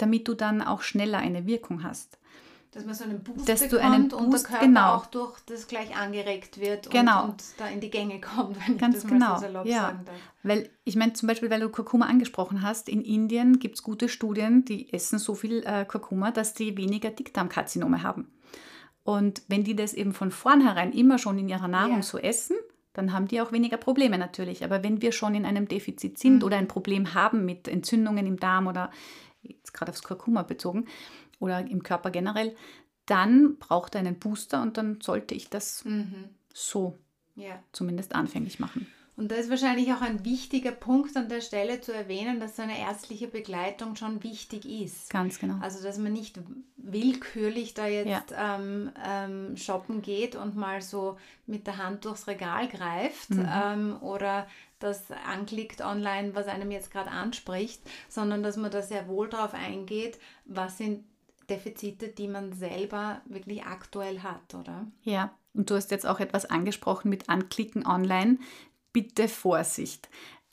[0.00, 2.18] damit du dann auch schneller eine Wirkung hast.
[2.72, 4.94] Dass man so einen Boost dass bekommt du einen Boost, und der Körper genau.
[4.94, 7.24] auch durch das gleich angeregt wird genau.
[7.24, 9.30] und, und, da in die Gänge kommt, wenn Ganz ich das genau.
[9.30, 9.80] mal so salopp ja.
[9.80, 10.16] sagen darf.
[10.44, 14.08] Weil ich meine zum Beispiel, weil du Kurkuma angesprochen hast, in Indien gibt es gute
[14.08, 18.30] Studien, die essen so viel äh, Kurkuma, dass die weniger Dickdarmkarzinome haben.
[19.02, 22.02] Und wenn die das eben von vornherein immer schon in ihrer Nahrung ja.
[22.02, 22.56] so essen,
[22.92, 24.64] dann haben die auch weniger Probleme natürlich.
[24.64, 26.42] Aber wenn wir schon in einem Defizit sind mhm.
[26.44, 28.90] oder ein Problem haben mit Entzündungen im Darm oder
[29.42, 30.86] jetzt gerade aufs Kurkuma bezogen
[31.38, 32.56] oder im Körper generell,
[33.06, 36.28] dann braucht er einen Booster und dann sollte ich das mhm.
[36.52, 36.98] so
[37.34, 37.62] ja.
[37.72, 38.86] zumindest anfänglich machen.
[39.20, 42.62] Und da ist wahrscheinlich auch ein wichtiger Punkt an der Stelle zu erwähnen, dass so
[42.62, 45.10] eine ärztliche Begleitung schon wichtig ist.
[45.10, 45.56] Ganz genau.
[45.60, 46.40] Also dass man nicht
[46.78, 48.56] willkürlich da jetzt ja.
[48.56, 53.46] ähm, ähm, shoppen geht und mal so mit der Hand durchs Regal greift mhm.
[53.46, 54.46] ähm, oder
[54.78, 59.52] das anklickt online, was einem jetzt gerade anspricht, sondern dass man da sehr wohl darauf
[59.52, 61.04] eingeht, was sind
[61.50, 64.86] Defizite, die man selber wirklich aktuell hat, oder?
[65.02, 68.38] Ja, und du hast jetzt auch etwas angesprochen mit Anklicken online
[68.92, 70.08] bitte Vorsicht.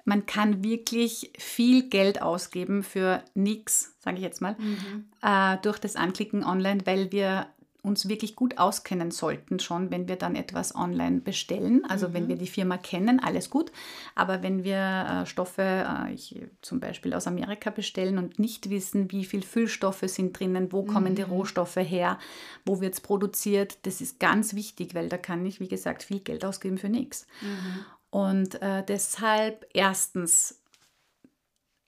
[0.05, 5.09] Man kann wirklich viel Geld ausgeben für nichts, sage ich jetzt mal, mhm.
[5.21, 7.47] äh, durch das Anklicken online, weil wir
[7.87, 11.83] uns wirklich gut auskennen sollten, schon wenn wir dann etwas online bestellen.
[11.87, 12.13] Also mhm.
[12.13, 13.71] wenn wir die Firma kennen, alles gut.
[14.13, 19.11] Aber wenn wir äh, Stoffe äh, ich, zum Beispiel aus Amerika bestellen und nicht wissen,
[19.11, 20.87] wie viel Füllstoffe sind drinnen, wo mhm.
[20.87, 21.31] kommen die mhm.
[21.31, 22.19] Rohstoffe her,
[22.65, 26.19] wo wird es produziert, das ist ganz wichtig, weil da kann ich, wie gesagt, viel
[26.19, 27.25] Geld ausgeben für nichts.
[27.41, 27.85] Mhm.
[28.17, 30.63] Und äh, deshalb erstens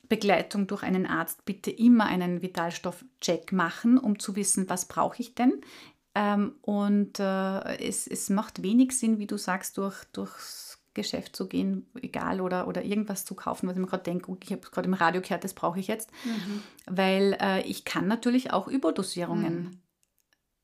[0.08, 1.44] Begleitung durch einen Arzt.
[1.44, 5.60] Bitte immer einen Vitalstoffcheck machen, um zu wissen, was brauche ich denn.
[6.14, 11.48] Ähm, und äh, es, es macht wenig Sinn, wie du sagst, durch, durchs Geschäft zu
[11.48, 14.70] gehen, egal, oder, oder irgendwas zu kaufen, was ich mir gerade denke, ich habe es
[14.70, 16.12] gerade im Radio gehört, das brauche ich jetzt.
[16.26, 16.62] Mhm.
[16.86, 19.82] Weil äh, ich kann natürlich auch Überdosierungen mhm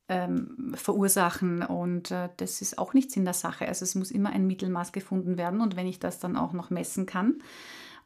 [0.07, 1.63] ähm, verursachen.
[1.63, 3.67] Und äh, das ist auch nichts in der Sache.
[3.67, 5.61] Also es muss immer ein Mittelmaß gefunden werden.
[5.61, 7.39] Und wenn ich das dann auch noch messen kann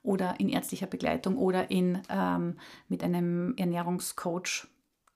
[0.03, 2.57] oder in ärztlicher Begleitung oder in, ähm,
[2.87, 4.67] mit einem Ernährungscoach,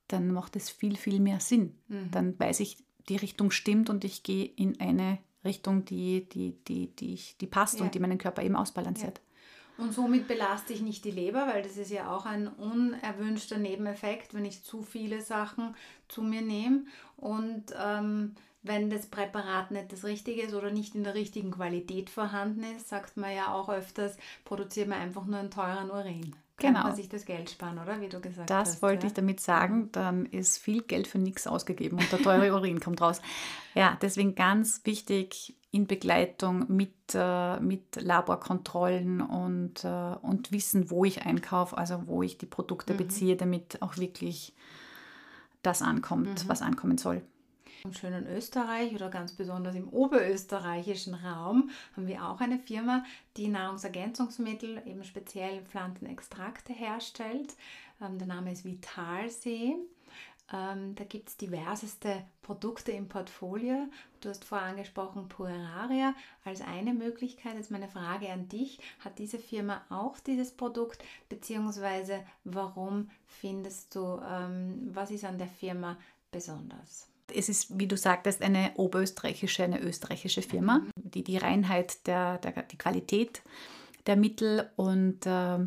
[0.07, 1.75] dann macht es viel, viel mehr Sinn.
[1.87, 2.11] Mhm.
[2.11, 6.95] Dann weiß ich die Richtung stimmt und ich gehe in eine Richtung, die, die, die,
[6.95, 7.85] die, die passt ja.
[7.85, 9.17] und die meinen Körper eben ausbalanciert.
[9.17, 9.32] Ja.
[9.77, 14.33] Und somit belaste ich nicht die Leber, weil das ist ja auch ein unerwünschter Nebeneffekt,
[14.33, 15.75] wenn ich zu viele Sachen
[16.07, 16.83] zu mir nehme.
[17.17, 22.09] Und ähm, wenn das Präparat nicht das Richtige ist oder nicht in der richtigen Qualität
[22.09, 26.35] vorhanden ist, sagt man ja auch öfters, produziert man einfach nur einen teuren Urin.
[26.57, 26.83] Kann genau.
[26.85, 27.99] man sich das Geld sparen, oder?
[27.99, 28.75] Wie du gesagt das hast.
[28.75, 29.07] Das wollte ja?
[29.07, 29.89] ich damit sagen.
[29.91, 33.21] Dann ist viel Geld für nichts ausgegeben und der teure Urin kommt raus.
[33.73, 41.03] Ja, deswegen ganz wichtig in Begleitung mit, äh, mit Laborkontrollen und, äh, und wissen, wo
[41.03, 42.97] ich einkaufe, also wo ich die Produkte mhm.
[42.97, 44.53] beziehe, damit auch wirklich
[45.63, 46.47] das ankommt, mhm.
[46.47, 47.23] was ankommen soll.
[47.85, 53.03] Im schönen Österreich oder ganz besonders im oberösterreichischen Raum haben wir auch eine Firma,
[53.35, 57.55] die Nahrungsergänzungsmittel, eben speziell Pflanzenextrakte herstellt.
[57.99, 59.75] Ähm, der Name ist Vitalsee.
[60.51, 63.87] Ähm, da gibt es diverseste Produkte im Portfolio.
[64.19, 67.55] Du hast vorher angesprochen Pueraria als eine Möglichkeit.
[67.55, 68.79] Jetzt meine Frage an dich.
[68.99, 71.03] Hat diese Firma auch dieses Produkt?
[71.29, 75.97] Beziehungsweise warum findest du, ähm, was ist an der Firma
[76.31, 77.07] besonders?
[77.33, 82.63] Es ist, wie du sagtest, eine oberösterreichische, eine österreichische Firma, die die Reinheit, der, der,
[82.63, 83.41] die Qualität
[84.05, 85.59] der Mittel und, äh,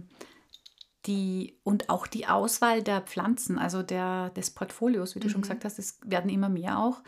[1.07, 5.33] die, und auch die Auswahl der Pflanzen, also der, des Portfolios, wie du mhm.
[5.33, 7.03] schon gesagt hast, es werden immer mehr auch,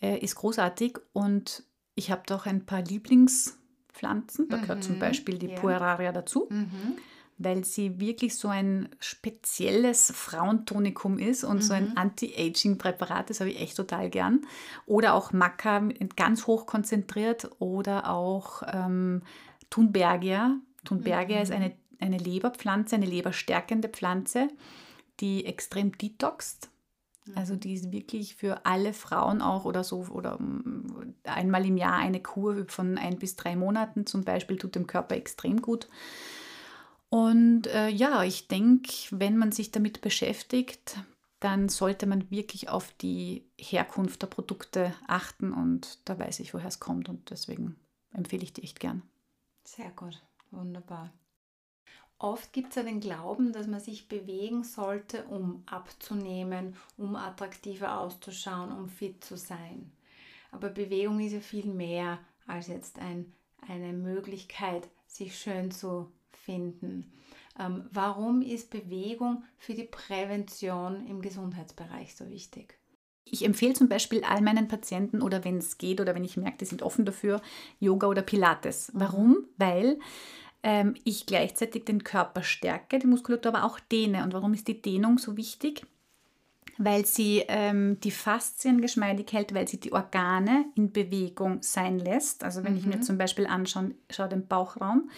[0.00, 0.98] äh, ist großartig.
[1.12, 5.00] Und ich habe doch ein paar Lieblingspflanzen, da gehört zum mhm.
[5.00, 5.60] Beispiel die ja.
[5.60, 6.46] Pueraria dazu.
[6.50, 6.96] Mhm
[7.38, 11.62] weil sie wirklich so ein spezielles Frauentonikum ist und mhm.
[11.62, 11.96] so ein mhm.
[11.96, 14.42] Anti-Aging-Präparat, das habe ich echt total gern.
[14.86, 15.82] Oder auch Maca
[16.16, 19.22] ganz hoch konzentriert oder auch ähm,
[19.70, 20.56] Thunbergia.
[20.84, 21.42] Thunbergia mhm.
[21.42, 24.48] ist eine, eine Leberpflanze, eine leberstärkende Pflanze,
[25.20, 26.70] die extrem detoxt.
[27.34, 27.60] Also mhm.
[27.60, 32.20] die ist wirklich für alle Frauen auch oder so oder mm, einmal im Jahr eine
[32.20, 35.88] Kur von ein bis drei Monaten zum Beispiel tut dem Körper extrem gut.
[37.08, 40.98] Und äh, ja, ich denke, wenn man sich damit beschäftigt,
[41.40, 46.68] dann sollte man wirklich auf die Herkunft der Produkte achten und da weiß ich, woher
[46.68, 47.76] es kommt und deswegen
[48.12, 49.02] empfehle ich die echt gern.
[49.64, 51.12] Sehr gut, wunderbar.
[52.18, 57.98] Oft gibt es ja den Glauben, dass man sich bewegen sollte, um abzunehmen, um attraktiver
[58.00, 59.92] auszuschauen, um fit zu sein.
[60.52, 63.32] Aber Bewegung ist ja viel mehr als jetzt ein,
[63.66, 67.12] eine Möglichkeit, sich schön zu finden.
[67.58, 72.78] Ähm, warum ist Bewegung für die Prävention im Gesundheitsbereich so wichtig?
[73.24, 76.58] Ich empfehle zum Beispiel all meinen Patienten oder wenn es geht oder wenn ich merke,
[76.58, 77.40] die sind offen dafür,
[77.80, 78.92] Yoga oder Pilates.
[78.94, 79.48] Warum?
[79.56, 79.98] Weil
[80.64, 84.24] ähm, ich gleichzeitig den Körper stärke, die Muskulatur aber auch dehne.
[84.24, 85.86] Und warum ist die Dehnung so wichtig?
[86.78, 92.42] Weil sie ähm, die Faszien geschmeidig hält, weil sie die Organe in Bewegung sein lässt.
[92.42, 92.78] Also wenn mhm.
[92.78, 93.02] ich mir mhm.
[93.02, 95.10] zum Beispiel anschaue, schau den Bauchraum,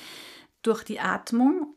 [0.63, 1.75] durch die Atmung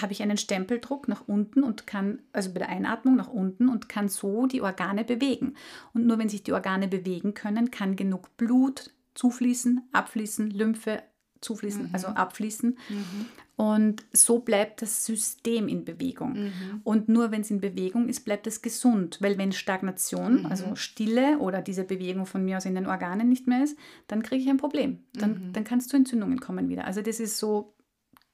[0.00, 3.88] habe ich einen Stempeldruck nach unten und kann, also bei der Einatmung nach unten und
[3.88, 5.54] kann so die Organe bewegen.
[5.94, 11.02] Und nur wenn sich die Organe bewegen können, kann genug Blut zufließen, abfließen, Lymphe
[11.42, 11.90] zufließen, mhm.
[11.92, 12.78] also abfließen.
[12.88, 13.26] Mhm.
[13.56, 16.32] Und so bleibt das System in Bewegung.
[16.32, 16.80] Mhm.
[16.84, 19.18] Und nur wenn es in Bewegung ist, bleibt es gesund.
[19.20, 20.46] Weil wenn Stagnation, mhm.
[20.46, 23.78] also Stille oder diese Bewegung von mir aus in den Organen nicht mehr ist,
[24.08, 25.00] dann kriege ich ein Problem.
[25.12, 25.52] Dann, mhm.
[25.52, 26.86] dann kann es zu Entzündungen kommen wieder.
[26.86, 27.74] Also das ist so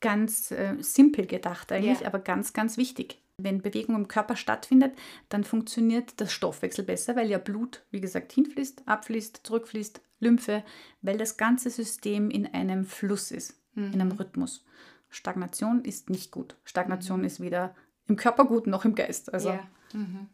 [0.01, 2.07] ganz äh, simpel gedacht eigentlich, ja.
[2.07, 3.21] aber ganz, ganz wichtig.
[3.37, 4.95] Wenn Bewegung im Körper stattfindet,
[5.29, 10.65] dann funktioniert das Stoffwechsel besser, weil ja Blut, wie gesagt, hinfließt, abfließt, zurückfließt, Lymphe,
[11.03, 13.93] weil das ganze System in einem Fluss ist, mhm.
[13.93, 14.65] in einem Rhythmus.
[15.11, 16.57] Stagnation ist nicht gut.
[16.65, 17.27] Stagnation mhm.
[17.27, 17.75] ist weder
[18.07, 19.33] im Körper gut noch im Geist.
[19.33, 19.51] Also.
[19.51, 19.67] Ja.
[19.93, 20.29] Mhm.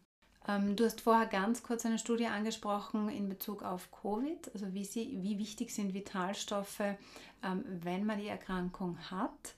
[0.47, 4.85] Ähm, du hast vorher ganz kurz eine Studie angesprochen in Bezug auf Covid, also wie,
[4.85, 6.81] sie, wie wichtig sind Vitalstoffe,
[7.43, 9.55] ähm, wenn man die Erkrankung hat.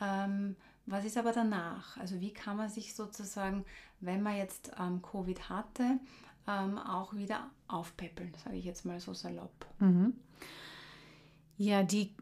[0.00, 0.56] Ähm,
[0.86, 1.96] was ist aber danach?
[1.98, 3.64] Also wie kann man sich sozusagen,
[4.00, 5.98] wenn man jetzt ähm, Covid hatte,
[6.46, 9.66] ähm, auch wieder aufpäppeln, sage ich jetzt mal so salopp.
[9.78, 10.14] Mhm.
[11.56, 12.14] Ja, die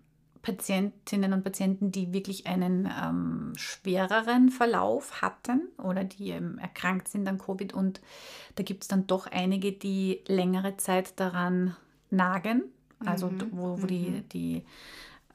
[0.43, 7.29] Patientinnen und Patienten, die wirklich einen ähm, schwereren Verlauf hatten oder die ähm, erkrankt sind
[7.29, 7.73] an Covid.
[7.73, 8.01] Und
[8.57, 11.77] da gibt es dann doch einige, die längere Zeit daran
[12.11, 12.65] nagen,
[13.05, 13.49] also mhm.
[13.53, 13.87] wo, wo mhm.
[13.87, 14.65] die, die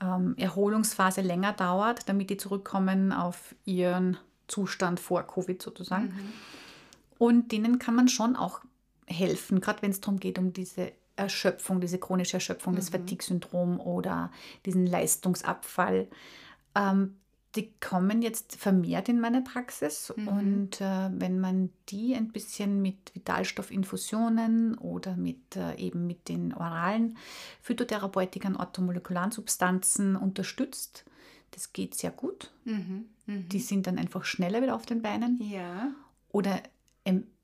[0.02, 6.08] ähm, Erholungsphase länger dauert, damit die zurückkommen auf ihren Zustand vor Covid sozusagen.
[6.08, 6.34] Mhm.
[7.18, 8.62] Und denen kann man schon auch
[9.08, 12.78] helfen, gerade wenn es darum geht, um diese Erschöpfung, diese chronische Erschöpfung, mhm.
[12.78, 14.32] das Fatigue-Syndrom oder
[14.66, 16.08] diesen Leistungsabfall.
[16.76, 17.16] Ähm,
[17.56, 20.28] die kommen jetzt vermehrt in meine Praxis Mhm.
[20.28, 26.54] und äh, wenn man die ein bisschen mit Vitalstoffinfusionen oder mit äh, eben mit den
[26.54, 27.18] oralen
[27.62, 31.04] Phytotherapeutikern, orthomolekularen Substanzen unterstützt,
[31.52, 32.52] das geht sehr gut.
[32.66, 33.06] Mhm.
[33.26, 33.50] Mhm.
[33.50, 35.92] Die sind dann einfach schneller wieder auf den Beinen ja.
[36.30, 36.62] oder
[37.06, 37.37] ähm, äh,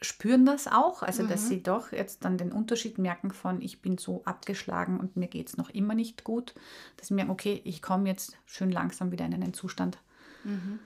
[0.00, 1.48] spüren das auch, also dass Mhm.
[1.48, 5.48] sie doch jetzt dann den Unterschied merken von ich bin so abgeschlagen und mir geht
[5.48, 6.54] es noch immer nicht gut,
[6.96, 9.98] dass sie merken, okay, ich komme jetzt schön langsam wieder in einen Zustand.
[10.44, 10.78] Mhm.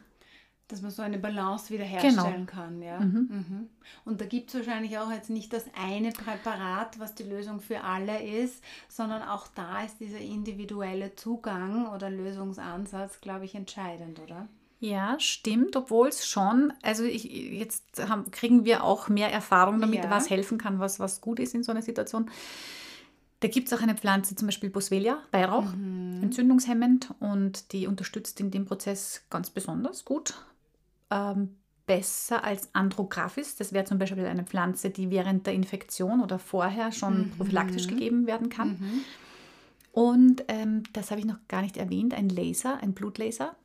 [0.69, 3.01] Dass man so eine Balance wiederherstellen kann, ja.
[3.01, 3.29] Mhm.
[3.31, 3.71] Mhm.
[4.05, 7.85] Und da gibt es wahrscheinlich auch jetzt nicht das eine Präparat, was die Lösung für
[7.85, 14.47] alle ist, sondern auch da ist dieser individuelle Zugang oder Lösungsansatz, glaube ich, entscheidend, oder?
[14.81, 20.05] Ja, stimmt, obwohl es schon, also ich, jetzt haben, kriegen wir auch mehr Erfahrung damit,
[20.05, 20.11] Ja.
[20.11, 22.31] was helfen kann, was, was gut ist in so einer Situation.
[23.41, 26.23] Da gibt es auch eine Pflanze, zum Beispiel Boswellia, Weihrauch, Mhm.
[26.23, 30.35] entzündungshemmend und die unterstützt in dem Prozess ganz besonders gut.
[31.11, 33.57] Ähm, besser als Andrographis.
[33.57, 37.31] Das wäre zum Beispiel eine Pflanze, die während der Infektion oder vorher schon Mhm.
[37.31, 38.69] prophylaktisch gegeben werden kann.
[38.81, 39.01] Mhm.
[39.93, 43.57] Und ähm, das habe ich noch gar nicht erwähnt, ein Laser, ein Blutlaser.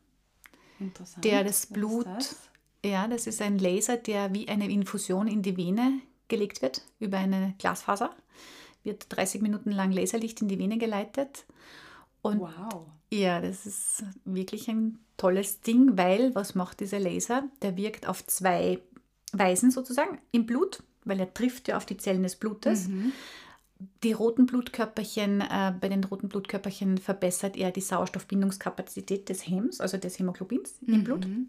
[1.24, 2.38] Der das Blut- das?
[2.86, 7.18] Ja, das ist ein Laser, der wie eine Infusion in die Vene gelegt wird über
[7.18, 8.14] eine Glasfaser.
[8.84, 11.46] Wird 30 Minuten lang Laserlicht in die Vene geleitet.
[12.22, 12.86] Und Wow.
[13.12, 17.44] ja, das ist wirklich ein tolles Ding, weil was macht dieser Laser?
[17.62, 18.80] Der wirkt auf zwei
[19.32, 22.88] Weisen sozusagen im Blut, weil er trifft ja auf die Zellen des Blutes.
[22.90, 23.14] Mhm.
[24.04, 29.98] Die roten Blutkörperchen, äh, bei den roten Blutkörperchen verbessert er die Sauerstoffbindungskapazität des Hems, also
[29.98, 31.28] des Hämoglobins im Blut.
[31.28, 31.48] Mhm.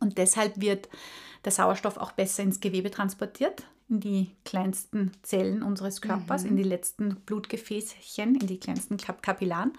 [0.00, 0.88] Und deshalb wird
[1.44, 6.50] der Sauerstoff auch besser ins Gewebe transportiert, in die kleinsten Zellen unseres Körpers, Mhm.
[6.50, 9.72] in die letzten Blutgefäßchen, in die kleinsten Kap Kapillaren.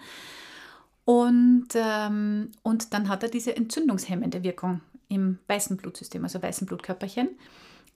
[1.04, 7.28] Und, ähm, und dann hat er diese entzündungshemmende Wirkung im weißen Blutsystem, also weißen Blutkörperchen.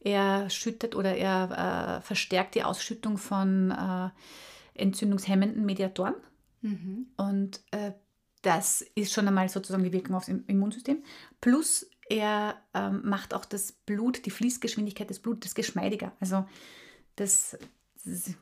[0.01, 4.09] Er schüttet oder er äh, verstärkt die Ausschüttung von äh,
[4.75, 6.15] entzündungshemmenden Mediatoren.
[6.63, 7.07] Mhm.
[7.17, 7.93] Und äh,
[8.43, 11.03] das ist schon einmal sozusagen die Wirkung aufs Im- Immunsystem.
[11.41, 16.13] Plus er ähm, macht auch das Blut, die Fließgeschwindigkeit des Blutes geschmeidiger.
[16.19, 16.45] Also
[17.17, 17.57] das,
[18.05, 18.35] das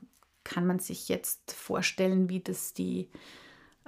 [0.44, 3.10] kann man sich jetzt vorstellen, wie das die,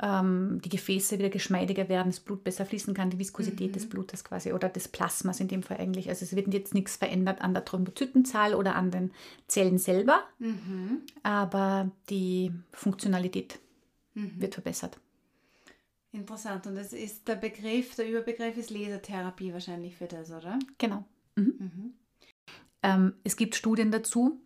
[0.03, 3.73] ähm, die Gefäße wieder geschmeidiger werden, das Blut besser fließen kann, die Viskosität Mhm.
[3.75, 6.09] des Blutes quasi oder des Plasmas in dem Fall eigentlich.
[6.09, 9.13] Also es wird jetzt nichts verändert an der Thrombozytenzahl oder an den
[9.47, 11.03] Zellen selber, Mhm.
[11.23, 13.59] aber die Funktionalität
[14.15, 14.41] Mhm.
[14.41, 14.99] wird verbessert.
[16.13, 16.67] Interessant.
[16.67, 20.59] Und das ist der Begriff, der Überbegriff ist Lasertherapie wahrscheinlich für das, oder?
[20.79, 21.05] Genau.
[21.37, 21.93] Mhm.
[22.83, 24.41] Ähm, es gibt Studien dazu,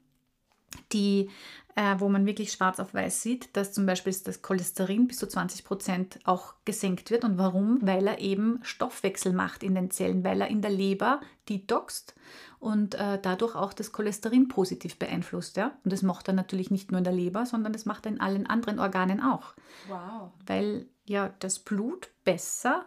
[0.92, 1.30] die,
[1.76, 5.26] äh, wo man wirklich schwarz auf weiß sieht, dass zum Beispiel das Cholesterin bis zu
[5.26, 7.24] 20 Prozent auch gesenkt wird.
[7.24, 7.78] Und warum?
[7.82, 12.14] Weil er eben Stoffwechsel macht in den Zellen, weil er in der Leber detoxt
[12.60, 15.56] und äh, dadurch auch das Cholesterin positiv beeinflusst.
[15.56, 15.76] Ja?
[15.84, 18.20] Und das macht er natürlich nicht nur in der Leber, sondern das macht er in
[18.20, 19.54] allen anderen Organen auch,
[19.88, 20.30] Wow.
[20.46, 22.86] weil ja das Blut besser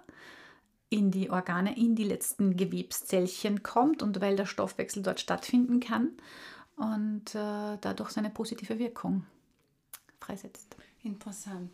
[0.89, 6.11] in die Organe, in die letzten Gewebszellchen kommt und weil der Stoffwechsel dort stattfinden kann
[6.77, 9.25] und äh, dadurch seine positive Wirkung
[10.19, 10.75] freisetzt.
[11.03, 11.71] Interessant.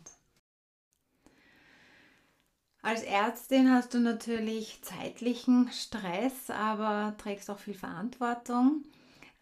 [2.82, 8.84] Als Ärztin hast du natürlich zeitlichen Stress, aber trägst auch viel Verantwortung.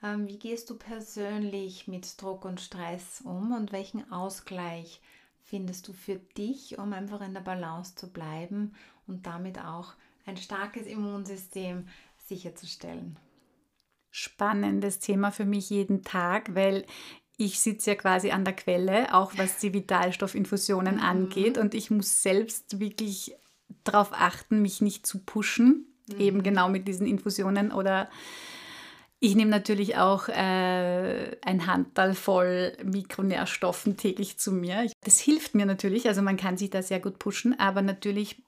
[0.03, 5.01] Ähm, Wie gehst du persönlich mit Druck und Stress um und welchen Ausgleich
[5.43, 8.75] findest du für dich, um einfach in der Balance zu bleiben
[9.07, 9.95] und damit auch
[10.25, 13.17] ein starkes Immunsystem sicherzustellen?
[14.13, 16.85] Spannendes Thema für mich jeden Tag, weil
[17.39, 21.03] ich sitze ja quasi an der Quelle, auch was die Vitalstoffinfusionen Mhm.
[21.03, 21.59] angeht.
[21.59, 23.35] Und ich muss selbst wirklich
[23.85, 25.87] darauf achten, mich nicht zu pushen,
[26.19, 27.73] eben genau mit diesen Infusionen.
[27.73, 28.11] Oder
[29.19, 34.91] ich nehme natürlich auch äh, ein Handteil voll Mikronährstoffen täglich zu mir.
[35.05, 38.43] Das hilft mir natürlich, also man kann sich da sehr gut pushen, aber natürlich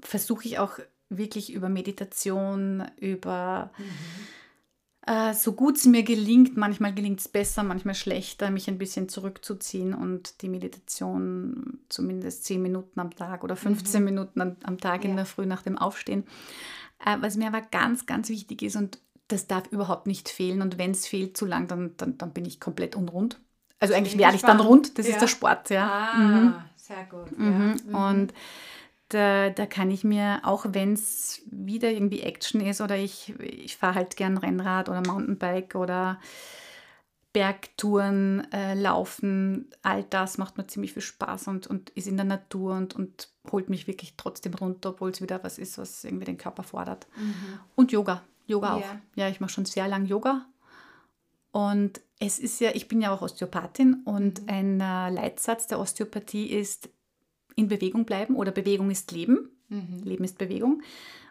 [0.00, 0.78] versuche ich auch
[1.10, 3.70] wirklich über Meditation, über
[5.10, 9.08] äh, so gut es mir gelingt, manchmal gelingt es besser, manchmal schlechter, mich ein bisschen
[9.08, 15.04] zurückzuziehen und die Meditation zumindest 10 Minuten am Tag oder 15 Minuten am, am Tag
[15.04, 15.16] in Ja.
[15.16, 16.24] der Früh nach dem Aufstehen.
[17.04, 20.76] Äh, was mir aber ganz, ganz wichtig ist und das darf überhaupt nicht fehlen und
[20.78, 23.40] wenn es fehlt zu lang, dann, dann, dann bin ich komplett unrund.
[23.78, 25.12] Also eigentlich werde ich dann rund, das Ja.
[25.14, 25.88] ist der Sport, ja.
[25.88, 26.54] Ah, Mhm.
[26.76, 27.38] sehr gut.
[27.38, 27.76] Mhm.
[27.90, 28.10] Ja.
[28.10, 28.34] Und
[29.10, 33.76] da, da kann ich mir, auch wenn es wieder irgendwie Action ist oder ich, ich
[33.76, 36.18] fahre halt gern Rennrad oder Mountainbike oder
[37.32, 42.24] Bergtouren, äh, Laufen, all das macht mir ziemlich viel Spaß und, und ist in der
[42.24, 46.24] Natur und, und holt mich wirklich trotzdem runter, obwohl es wieder was ist, was irgendwie
[46.24, 47.06] den Körper fordert.
[47.16, 47.60] Mhm.
[47.76, 48.22] Und Yoga.
[48.46, 48.80] Yoga auch.
[48.80, 49.00] Yeah.
[49.14, 50.46] Ja, ich mache schon sehr lang Yoga.
[51.52, 54.48] Und es ist ja, ich bin ja auch Osteopathin und mhm.
[54.48, 56.90] ein äh, Leitsatz der Osteopathie ist
[57.56, 59.50] in Bewegung bleiben oder Bewegung ist Leben.
[59.68, 60.02] Mhm.
[60.04, 60.82] Leben ist Bewegung.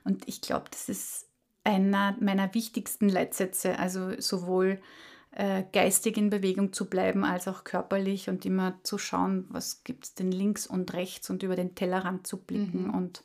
[0.03, 1.27] Und ich glaube, das ist
[1.63, 3.77] einer meiner wichtigsten Leitsätze.
[3.77, 4.79] Also sowohl
[5.31, 10.05] äh, geistig in Bewegung zu bleiben, als auch körperlich und immer zu schauen, was gibt
[10.05, 12.87] es denn links und rechts und über den Tellerrand zu blicken.
[12.87, 12.93] Mhm.
[12.93, 13.23] Und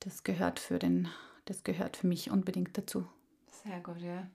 [0.00, 1.08] das gehört für den,
[1.44, 3.06] das gehört für mich unbedingt dazu.
[3.62, 4.26] Sehr gut, ja.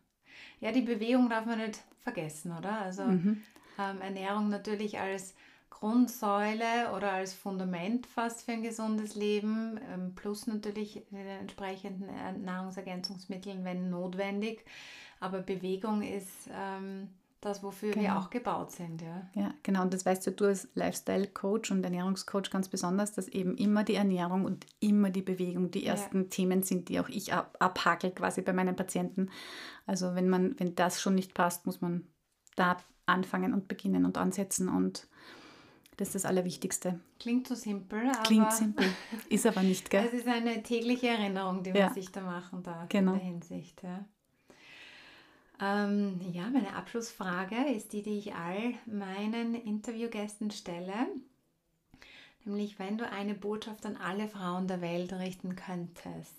[0.59, 2.79] Ja, die Bewegung darf man nicht vergessen, oder?
[2.81, 3.41] Also mhm.
[3.79, 5.33] ähm, Ernährung natürlich als
[5.79, 12.07] Grundsäule oder als Fundament fast für ein gesundes Leben, ähm, plus natürlich den entsprechenden
[12.45, 14.65] Nahrungsergänzungsmitteln, wenn notwendig.
[15.19, 17.09] Aber Bewegung ist ähm,
[17.41, 18.03] das, wofür genau.
[18.03, 19.01] wir auch gebaut sind.
[19.01, 19.29] Ja.
[19.33, 19.81] ja, genau.
[19.81, 23.95] Und das weißt du, du als Lifestyle-Coach und Ernährungscoach ganz besonders, dass eben immer die
[23.95, 26.29] Ernährung und immer die Bewegung die ersten ja.
[26.29, 29.29] Themen sind, die auch ich ab, abhakel quasi bei meinen Patienten.
[29.85, 32.07] Also wenn man, wenn das schon nicht passt, muss man
[32.55, 35.07] da anfangen und beginnen und ansetzen und
[35.97, 36.99] das ist das Allerwichtigste.
[37.19, 38.23] Klingt so simpel, aber.
[38.23, 38.85] Klingt simpel,
[39.29, 40.05] ist aber nicht, gell?
[40.05, 41.85] Es ist eine tägliche Erinnerung, die ja.
[41.85, 43.13] man sich da machen darf genau.
[43.13, 43.83] in der Hinsicht.
[43.83, 44.05] Ja.
[45.61, 51.07] Ähm, ja, meine Abschlussfrage ist die, die ich all meinen Interviewgästen stelle.
[52.43, 56.35] Nämlich, wenn du eine Botschaft an alle Frauen der Welt richten könntest,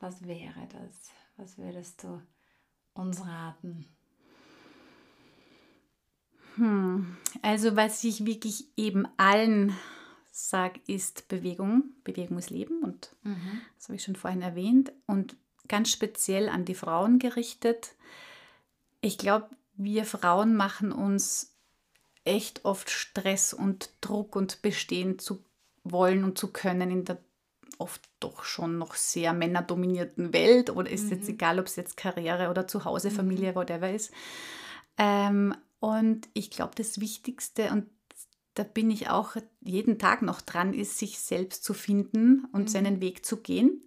[0.00, 1.12] was wäre das?
[1.36, 2.20] Was würdest du
[2.94, 3.86] uns raten?
[6.56, 7.16] Hm.
[7.42, 9.74] Also was ich wirklich eben allen
[10.30, 11.84] sage, ist Bewegung.
[12.04, 13.60] Bewegung ist Leben und mhm.
[13.76, 14.92] das habe ich schon vorhin erwähnt.
[15.06, 15.36] Und
[15.66, 17.94] ganz speziell an die Frauen gerichtet
[19.00, 21.54] ich glaube, wir Frauen machen uns
[22.24, 25.44] echt oft Stress und Druck und bestehen zu
[25.84, 27.18] wollen und zu können in der
[27.78, 31.10] oft doch schon noch sehr männerdominierten Welt oder ist mhm.
[31.10, 33.14] jetzt egal, ob es jetzt Karriere oder Zuhause, mhm.
[33.14, 34.12] Familie, whatever ist.
[34.96, 37.86] Ähm, und ich glaube, das Wichtigste, und
[38.54, 42.68] da bin ich auch jeden Tag noch dran, ist, sich selbst zu finden und mhm.
[42.68, 43.82] seinen Weg zu gehen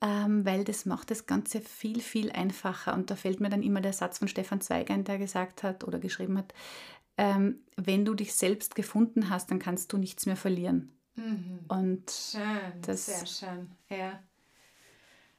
[0.00, 2.94] ähm, weil das macht das Ganze viel, viel einfacher.
[2.94, 5.84] Und da fällt mir dann immer der Satz von Stefan Zweig ein, der gesagt hat
[5.84, 6.54] oder geschrieben hat,
[7.16, 10.96] ähm, wenn du dich selbst gefunden hast, dann kannst du nichts mehr verlieren.
[11.16, 11.64] Mhm.
[11.66, 14.22] Und schön, das sehr schön, ja.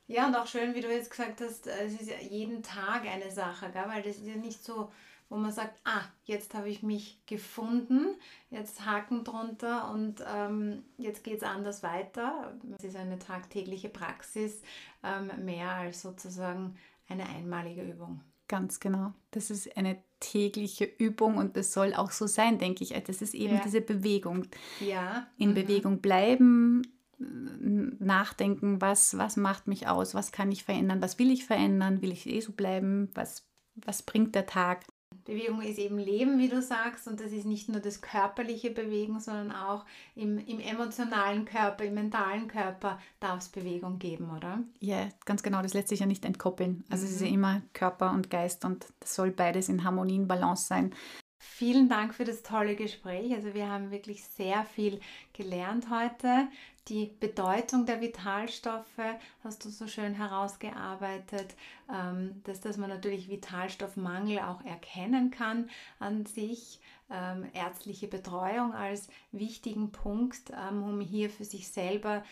[0.08, 3.32] Ja, und auch schön, wie du jetzt gesagt hast, es ist ja jeden Tag eine
[3.32, 3.86] Sache, gell?
[3.88, 4.92] weil das ist ja nicht so,
[5.30, 8.16] wo man sagt, ah, jetzt habe ich mich gefunden,
[8.50, 12.54] jetzt Haken drunter und ähm, jetzt geht es anders weiter.
[12.78, 14.62] Es ist eine tagtägliche Praxis,
[15.04, 16.76] ähm, mehr als sozusagen
[17.08, 18.22] eine einmalige Übung.
[18.48, 19.14] Ganz genau.
[19.30, 22.90] Das ist eine tägliche Übung und das soll auch so sein, denke ich.
[23.04, 23.62] Das ist eben ja.
[23.64, 24.48] diese Bewegung.
[24.80, 25.28] Ja.
[25.38, 25.54] In mhm.
[25.54, 26.82] Bewegung bleiben,
[27.20, 32.12] nachdenken, was, was macht mich aus, was kann ich verändern, was will ich verändern, will
[32.12, 34.86] ich eh so bleiben, was, was bringt der Tag.
[35.30, 39.20] Bewegung ist eben Leben, wie du sagst, und das ist nicht nur das körperliche Bewegen,
[39.20, 44.64] sondern auch im, im emotionalen Körper, im mentalen Körper darf es Bewegung geben, oder?
[44.80, 46.84] Ja, ganz genau, das lässt sich ja nicht entkoppeln.
[46.90, 47.10] Also mhm.
[47.10, 47.34] es ist ja mhm.
[47.34, 50.96] immer Körper und Geist und das soll beides in Harmonie, in Balance sein.
[51.38, 53.34] Vielen Dank für das tolle Gespräch.
[53.34, 55.00] Also wir haben wirklich sehr viel
[55.32, 56.48] gelernt heute.
[56.90, 58.98] Die Bedeutung der Vitalstoffe
[59.44, 61.56] hast du so schön herausgearbeitet,
[61.88, 65.70] ähm, dass, dass man natürlich Vitalstoffmangel auch erkennen kann
[66.00, 66.80] an sich.
[67.12, 72.24] Ähm, ärztliche Betreuung als wichtigen Punkt, ähm, um hier für sich selber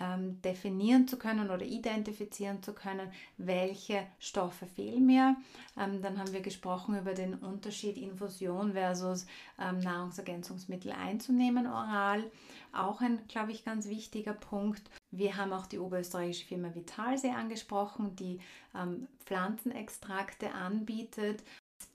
[0.00, 5.36] ähm, definieren zu können oder identifizieren zu können, welche Stoffe fehlen mir.
[5.78, 9.26] Ähm, dann haben wir gesprochen über den Unterschied Infusion versus
[9.58, 12.24] ähm, Nahrungsergänzungsmittel einzunehmen oral.
[12.72, 14.82] Auch ein, glaube ich, ganz wichtiger Punkt.
[15.12, 18.40] Wir haben auch die oberösterreichische Firma Vitalsee angesprochen, die
[18.74, 21.44] ähm, Pflanzenextrakte anbietet.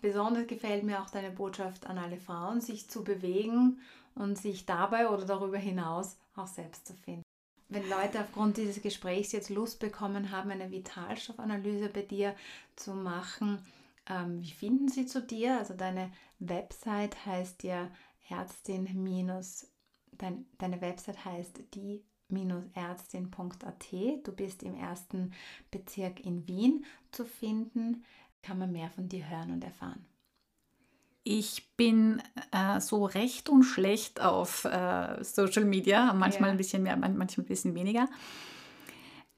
[0.02, 3.82] Besonders gefällt mir auch deine Botschaft an alle Frauen, sich zu bewegen
[4.16, 7.24] und sich dabei oder darüber hinaus auch selbst zu finden
[7.70, 12.36] wenn Leute aufgrund dieses Gesprächs jetzt Lust bekommen haben, eine Vitalstoffanalyse bei dir
[12.76, 13.66] zu machen,
[14.08, 15.60] ähm, wie finden sie zu dir?
[15.60, 17.92] Also deine Website heißt ja
[18.28, 19.68] Ärztin minus,
[20.12, 22.04] dein, deine Website heißt die
[22.74, 23.92] ärztin.at.
[23.92, 25.34] Du bist im ersten
[25.72, 28.04] Bezirk in Wien zu finden.
[28.44, 30.06] Kann man mehr von dir hören und erfahren.
[31.32, 36.54] Ich bin äh, so recht und schlecht auf äh, Social Media, manchmal ja.
[36.54, 38.10] ein bisschen mehr, manchmal ein bisschen weniger.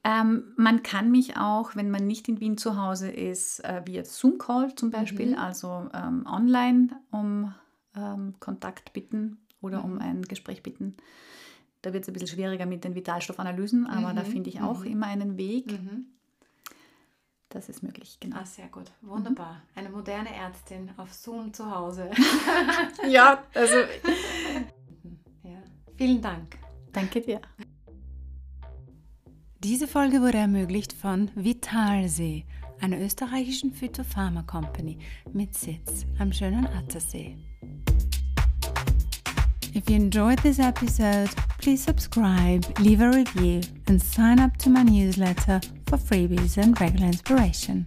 [0.02, 4.06] Ähm, man kann mich auch, wenn man nicht in Wien zu Hause ist, äh, via
[4.06, 5.38] Zoom-Call zum Beispiel, mhm.
[5.38, 7.52] also ähm, online um
[7.94, 9.84] ähm, Kontakt bitten oder mhm.
[9.84, 10.96] um ein Gespräch bitten.
[11.82, 14.16] Da wird es ein bisschen schwieriger mit den Vitalstoffanalysen, aber mhm.
[14.16, 14.92] da finde ich auch mhm.
[14.92, 15.78] immer einen Weg.
[17.52, 18.36] Das ist möglich, genau.
[18.38, 18.90] Ah, sehr gut.
[19.02, 19.52] Wunderbar.
[19.52, 19.60] Mhm.
[19.74, 22.10] Eine moderne Ärztin auf Zoom zu Hause.
[23.08, 23.76] ja, also.
[25.42, 25.62] ja.
[25.96, 26.56] Vielen Dank.
[26.92, 27.42] Danke dir.
[29.58, 32.46] Diese Folge wurde ermöglicht von Vitalsee,
[32.80, 34.98] einer österreichischen Phytopharma Company
[35.34, 37.36] mit Sitz am schönen Attersee.
[39.74, 44.82] If you enjoyed this episode, please subscribe, leave a review, and sign up to my
[44.82, 45.60] newsletter
[45.92, 47.84] for freebies and regular inspiration.